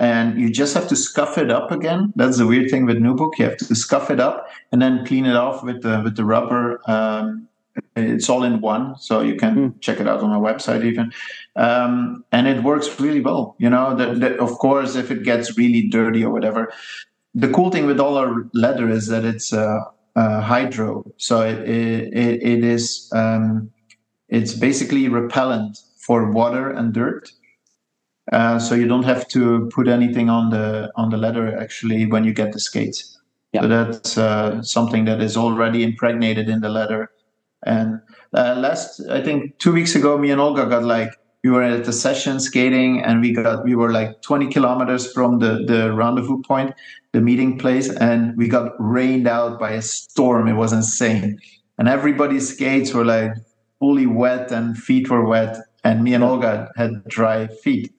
[0.03, 2.11] and you just have to scuff it up again.
[2.15, 3.37] That's the weird thing with Nubuck.
[3.39, 6.25] You have to scuff it up and then clean it off with the with the
[6.25, 6.81] rubber.
[6.89, 7.47] Um,
[7.95, 9.81] it's all in one, so you can mm.
[9.81, 11.11] check it out on our website even,
[11.55, 13.55] um, and it works really well.
[13.57, 16.71] You know, that, that of course, if it gets really dirty or whatever,
[17.33, 19.79] the cool thing with all our leather is that it's uh,
[20.15, 23.71] uh, hydro, so it it, it is um,
[24.27, 27.31] it's basically repellent for water and dirt
[28.32, 32.24] uh, so you don't have to put anything on the on the leather actually when
[32.24, 33.19] you get the skates.
[33.55, 37.11] So that's uh, something that is already impregnated in the leather.
[37.65, 38.01] And
[38.34, 41.11] uh, last, I think two weeks ago, me and Olga got like
[41.43, 45.39] we were at the session skating, and we got we were like 20 kilometers from
[45.39, 46.74] the the rendezvous point,
[47.11, 50.47] the meeting place, and we got rained out by a storm.
[50.47, 51.39] It was insane,
[51.78, 53.34] and everybody's skates were like
[53.80, 57.93] fully wet and feet were wet, and me and Olga had dry feet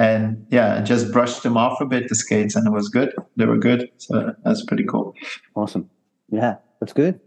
[0.00, 3.14] and yeah, just brushed them off a bit the skates, and it was good.
[3.36, 5.14] They were good, so that's pretty cool.
[5.54, 5.90] Awesome.
[6.30, 7.20] Yeah, that's good.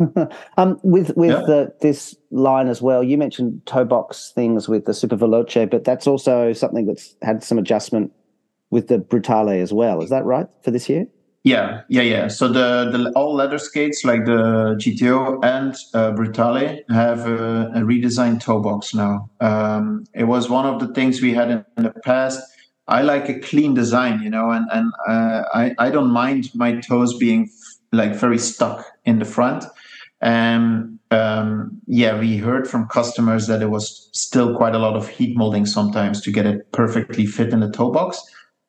[0.56, 1.42] um, with with yeah.
[1.46, 5.84] the, this line as well, you mentioned toe box things with the Super Veloce, but
[5.84, 8.10] that's also something that's had some adjustment
[8.70, 10.02] with the Brutale as well.
[10.02, 11.06] Is that right for this year?
[11.44, 12.28] Yeah, yeah, yeah.
[12.28, 17.80] So the, the all leather skates like the GTO and uh, Brutale have a, a,
[17.80, 19.30] redesigned toe box now.
[19.40, 22.40] Um, it was one of the things we had in, in, the past.
[22.88, 26.80] I like a clean design, you know, and and uh, I I don't mind my
[26.80, 27.48] toes being
[27.92, 29.64] like very stuck in the front.
[30.20, 35.08] And um, yeah, we heard from customers that it was still quite a lot of
[35.08, 38.20] heat molding sometimes to get it perfectly fit in the toe box.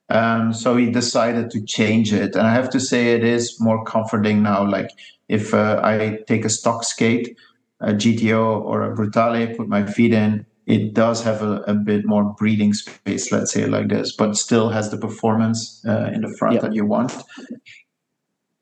[0.09, 3.83] Um, so he decided to change it, and I have to say it is more
[3.85, 4.67] comforting now.
[4.67, 4.89] Like
[5.27, 7.37] if uh, I take a stock skate,
[7.79, 12.05] a GTO or a Brutale, put my feet in, it does have a, a bit
[12.05, 16.35] more breathing space, let's say like this, but still has the performance uh, in the
[16.37, 17.13] front that you want.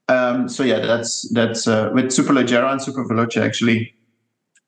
[0.10, 3.94] Um, so yeah, that's that's uh, with Superleggera and Super Veloce actually.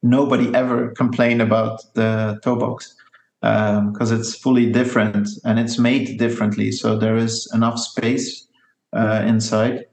[0.02, 2.96] Nobody ever complained about the toe box
[3.42, 6.72] because um, it's fully different and it's made differently.
[6.72, 8.48] So there is enough space
[8.94, 9.86] uh, inside.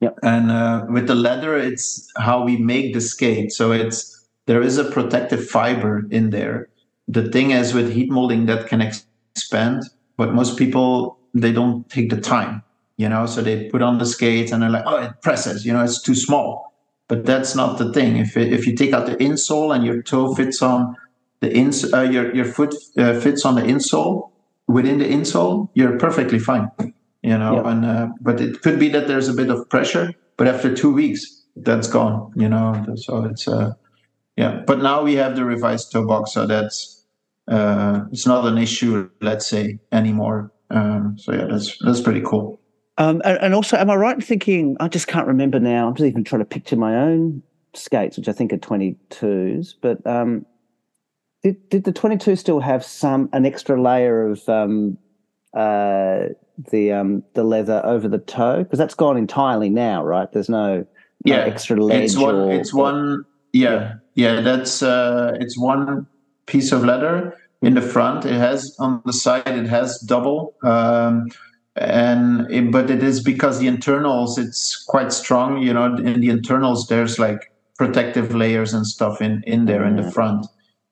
[0.00, 0.10] Yeah.
[0.22, 3.52] And uh, with the leather, it's how we make the skate.
[3.52, 6.68] So it's there is a protective fiber in there.
[7.08, 9.84] The thing is with heat molding that can ex- expand,
[10.16, 12.62] but most people they don't take the time,
[12.96, 13.26] you know.
[13.26, 16.02] So they put on the skates and they're like, oh, it presses, you know, it's
[16.02, 16.74] too small.
[17.08, 18.16] But that's not the thing.
[18.16, 20.96] If it, if you take out the insole and your toe fits on
[21.40, 24.30] the ins uh, your your foot uh, fits on the insole
[24.68, 26.70] within the insole you're perfectly fine
[27.22, 27.70] you know yeah.
[27.70, 30.92] and uh, but it could be that there's a bit of pressure but after two
[30.92, 33.72] weeks that's gone you know so it's uh
[34.36, 34.62] yeah.
[34.66, 37.04] But now we have the revised toe box so that's
[37.48, 40.52] uh it's not an issue let's say anymore.
[40.70, 42.60] Um so yeah that's that's pretty cool.
[42.98, 45.94] Um and, and also am i right in thinking i just can't remember now i'm
[45.94, 47.42] just even trying to picture my own
[47.74, 50.46] skates which i think are 22s but um
[51.46, 54.98] did did the 22 still have some an extra layer of um,
[55.54, 56.24] uh,
[56.72, 58.64] the um, the leather over the toe?
[58.64, 60.30] Because that's gone entirely now, right?
[60.32, 60.84] There's no,
[61.24, 62.02] yeah extra ledge.
[62.02, 62.34] It's one.
[62.34, 63.24] Or, it's one.
[63.52, 64.40] Yeah, yeah, yeah.
[64.40, 66.08] That's uh, it's one
[66.46, 68.24] piece of leather in the front.
[68.24, 69.46] It has on the side.
[69.46, 70.54] It has double.
[70.64, 71.28] Um,
[71.76, 76.30] and it, but it is because the internals it's quite strong you know in the
[76.30, 80.46] internals there's like protective layers and stuff in in there in the front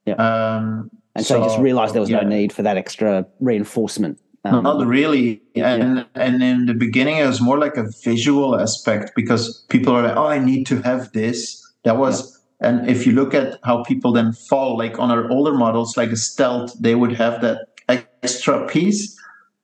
[0.06, 0.14] yeah.
[0.14, 2.20] Um, and so, so, you just realized there was yeah.
[2.20, 4.18] no need for that extra reinforcement.
[4.44, 5.40] Um, Not really.
[5.56, 6.04] And yeah.
[6.14, 10.16] and in the beginning, it was more like a visual aspect because people are like,
[10.16, 11.62] oh, I need to have this.
[11.84, 12.68] That was, yeah.
[12.68, 16.10] and if you look at how people then fall, like on our older models, like
[16.10, 19.18] a stealth, they would have that extra piece.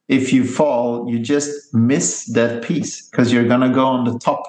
[0.09, 4.43] If you fall, you just miss that piece because you're gonna go on the top,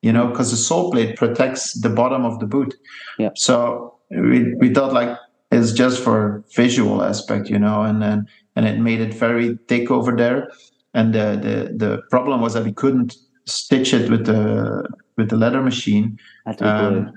[0.00, 2.74] you know, because the sole plate protects the bottom of the boot.
[3.18, 3.30] Yeah.
[3.34, 5.16] So we we thought like
[5.52, 8.26] is just for visual aspect, you know, and then
[8.56, 10.50] and it made it very thick over there.
[10.94, 13.14] And the the the problem was that we couldn't
[13.46, 16.18] stitch it with the with the leather machine.
[16.60, 17.12] Um,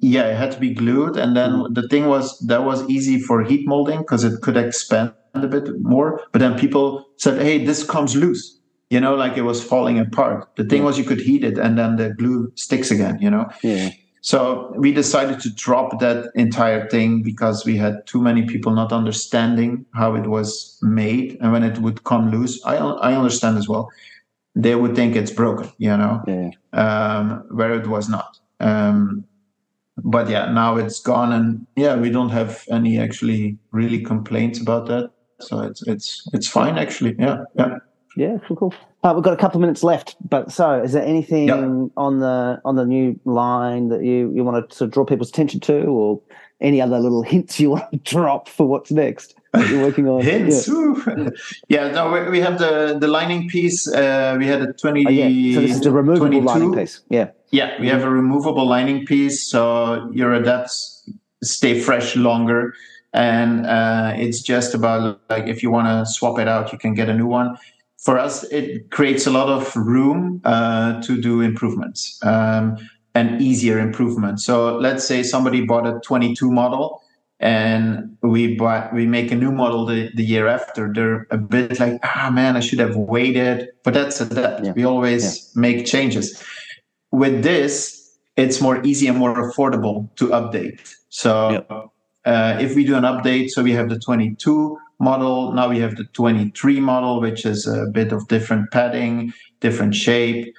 [0.00, 1.16] yeah, it had to be glued.
[1.16, 1.74] And then mm.
[1.74, 5.68] the thing was that was easy for heat molding because it could expand a bit
[5.80, 6.20] more.
[6.32, 8.58] But then people said, "Hey, this comes loose."
[8.90, 10.54] You know, like it was falling apart.
[10.56, 13.18] The thing was, you could heat it, and then the glue sticks again.
[13.20, 13.48] You know.
[13.62, 13.90] Yeah.
[14.22, 18.92] So we decided to drop that entire thing because we had too many people not
[18.92, 23.68] understanding how it was made, and when it would come loose, I I understand as
[23.68, 23.90] well.
[24.54, 26.50] They would think it's broken, you know, yeah.
[26.72, 28.38] um, where it was not.
[28.60, 29.24] Um,
[29.96, 34.86] but yeah, now it's gone, and yeah, we don't have any actually really complaints about
[34.86, 35.10] that.
[35.40, 37.16] So it's it's it's fine actually.
[37.18, 37.78] Yeah, yeah.
[38.16, 38.74] Yeah, cool, cool.
[39.02, 41.58] Uh, we've got a couple of minutes left, but so is there anything yep.
[41.96, 45.28] on the on the new line that you you want to sort of draw people's
[45.28, 46.20] attention to, or
[46.60, 49.34] any other little hints you want to drop for what's next?
[49.52, 50.68] That you're working on hints.
[50.68, 51.28] Yeah.
[51.68, 53.92] yeah, no, we, we have the the lining piece.
[53.92, 55.04] Uh, we had a twenty.
[55.04, 55.54] Oh, yeah.
[55.56, 56.46] So this is the removable 22.
[56.46, 57.00] lining piece.
[57.08, 57.30] Yeah.
[57.50, 61.10] Yeah, we have a removable lining piece, so your adapts
[61.42, 62.72] stay fresh longer
[63.12, 66.94] and uh, it's just about like if you want to swap it out you can
[66.94, 67.56] get a new one
[68.02, 72.76] for us, it creates a lot of room uh, to do improvements um,
[73.14, 74.44] and easier improvements.
[74.44, 77.00] So let's say somebody bought a 22 model
[77.38, 80.92] and we buy, we make a new model the, the year after.
[80.92, 83.68] They're a bit like, ah, man, I should have waited.
[83.84, 84.64] But that's that.
[84.64, 84.72] Yeah.
[84.72, 85.60] We always yeah.
[85.60, 86.42] make changes.
[87.12, 90.92] With this, it's more easy and more affordable to update.
[91.08, 92.32] So yeah.
[92.32, 95.52] uh, if we do an update, so we have the 22 model.
[95.52, 100.54] Now we have the 23 model, which is a bit of different padding, different shape.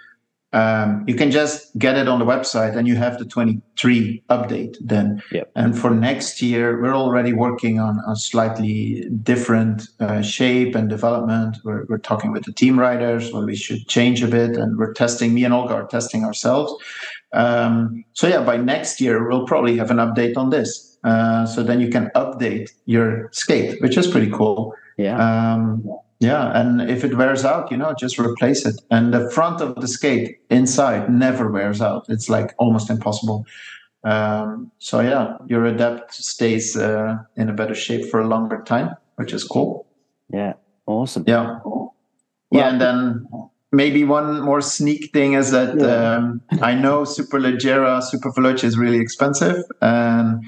[0.52, 4.78] Um, you can just get it on the website and you have the 23 update
[4.82, 5.24] then.
[5.32, 5.52] Yep.
[5.56, 11.58] And for next year, we're already working on a slightly different uh, shape and development.
[11.64, 14.94] We're, we're talking with the team writers where we should change a bit and we're
[14.94, 16.72] testing, me and Olga are testing ourselves.
[17.32, 20.93] Um, so yeah, by next year, we'll probably have an update on this.
[21.04, 24.74] Uh, so then you can update your skate, which is pretty cool.
[24.97, 25.18] Yeah.
[25.18, 25.84] Um,
[26.20, 28.80] yeah, and if it wears out, you know, just replace it.
[28.89, 32.06] And the front of the skate inside never wears out.
[32.08, 33.45] It's like almost impossible.
[34.06, 38.95] Um, so yeah, your adapt stays uh, in a better shape for a longer time,
[39.16, 39.86] which is cool.
[40.30, 40.54] Yeah,
[40.86, 41.26] awesome.
[41.28, 41.95] Yeah, well,
[42.51, 43.28] yeah, and then
[43.72, 46.16] maybe one more sneak thing is that yeah.
[46.16, 50.43] um, I know Superleggera Superveloce is really expensive, and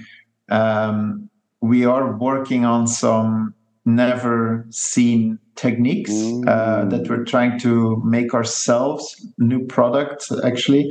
[0.49, 1.29] um,
[1.61, 3.53] we are working on some
[3.85, 6.11] never seen techniques
[6.47, 10.89] uh, that we're trying to make ourselves new products actually.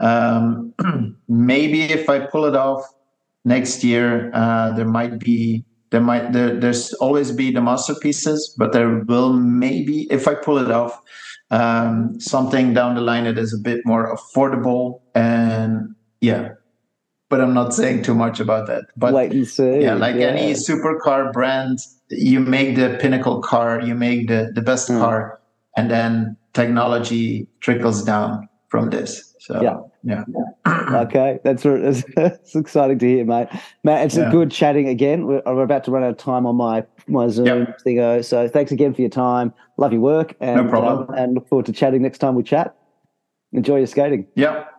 [0.00, 0.74] Um,
[1.28, 2.82] maybe if i pull it off
[3.44, 8.72] next year uh, there might be there might there, there's always be the masterpieces but
[8.72, 11.00] there will maybe if i pull it off
[11.50, 16.48] um, something down the line that is a bit more affordable and yeah
[17.32, 18.88] but I'm not saying too much about that.
[18.94, 19.80] But see.
[19.80, 20.26] Yeah, like yeah.
[20.26, 21.78] any supercar brand,
[22.10, 25.00] you make the pinnacle car, you make the, the best mm.
[25.00, 25.40] car,
[25.74, 29.34] and then technology trickles down from this.
[29.40, 29.78] So yeah.
[30.04, 30.24] Yeah.
[31.06, 33.48] okay, that's, that's, that's exciting to hear, mate.
[33.82, 34.28] Matt, it's yeah.
[34.28, 35.26] a good chatting again.
[35.26, 37.80] We're, we're, about to run out of time on my my Zoom yep.
[37.82, 38.22] thingo.
[38.22, 39.54] So thanks again for your time.
[39.78, 41.08] Love your work, and no problem.
[41.08, 42.76] Um, and look forward to chatting next time we chat.
[43.52, 44.26] Enjoy your skating.
[44.34, 44.71] Yep.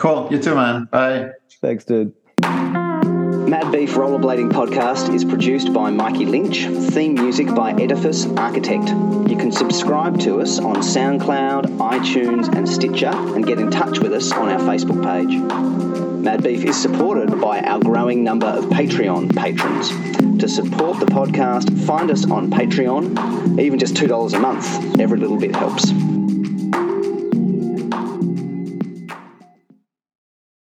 [0.00, 0.28] Cool.
[0.30, 0.86] You too, man.
[0.86, 1.32] Bye.
[1.60, 2.14] Thanks, dude.
[2.40, 8.88] Mad Beef Rollerblading Podcast is produced by Mikey Lynch, theme music by Edifice Architect.
[8.88, 14.14] You can subscribe to us on SoundCloud, iTunes, and Stitcher, and get in touch with
[14.14, 15.36] us on our Facebook page.
[16.24, 19.90] Mad Beef is supported by our growing number of Patreon patrons.
[20.40, 24.98] To support the podcast, find us on Patreon, even just $2 a month.
[24.98, 25.92] Every little bit helps.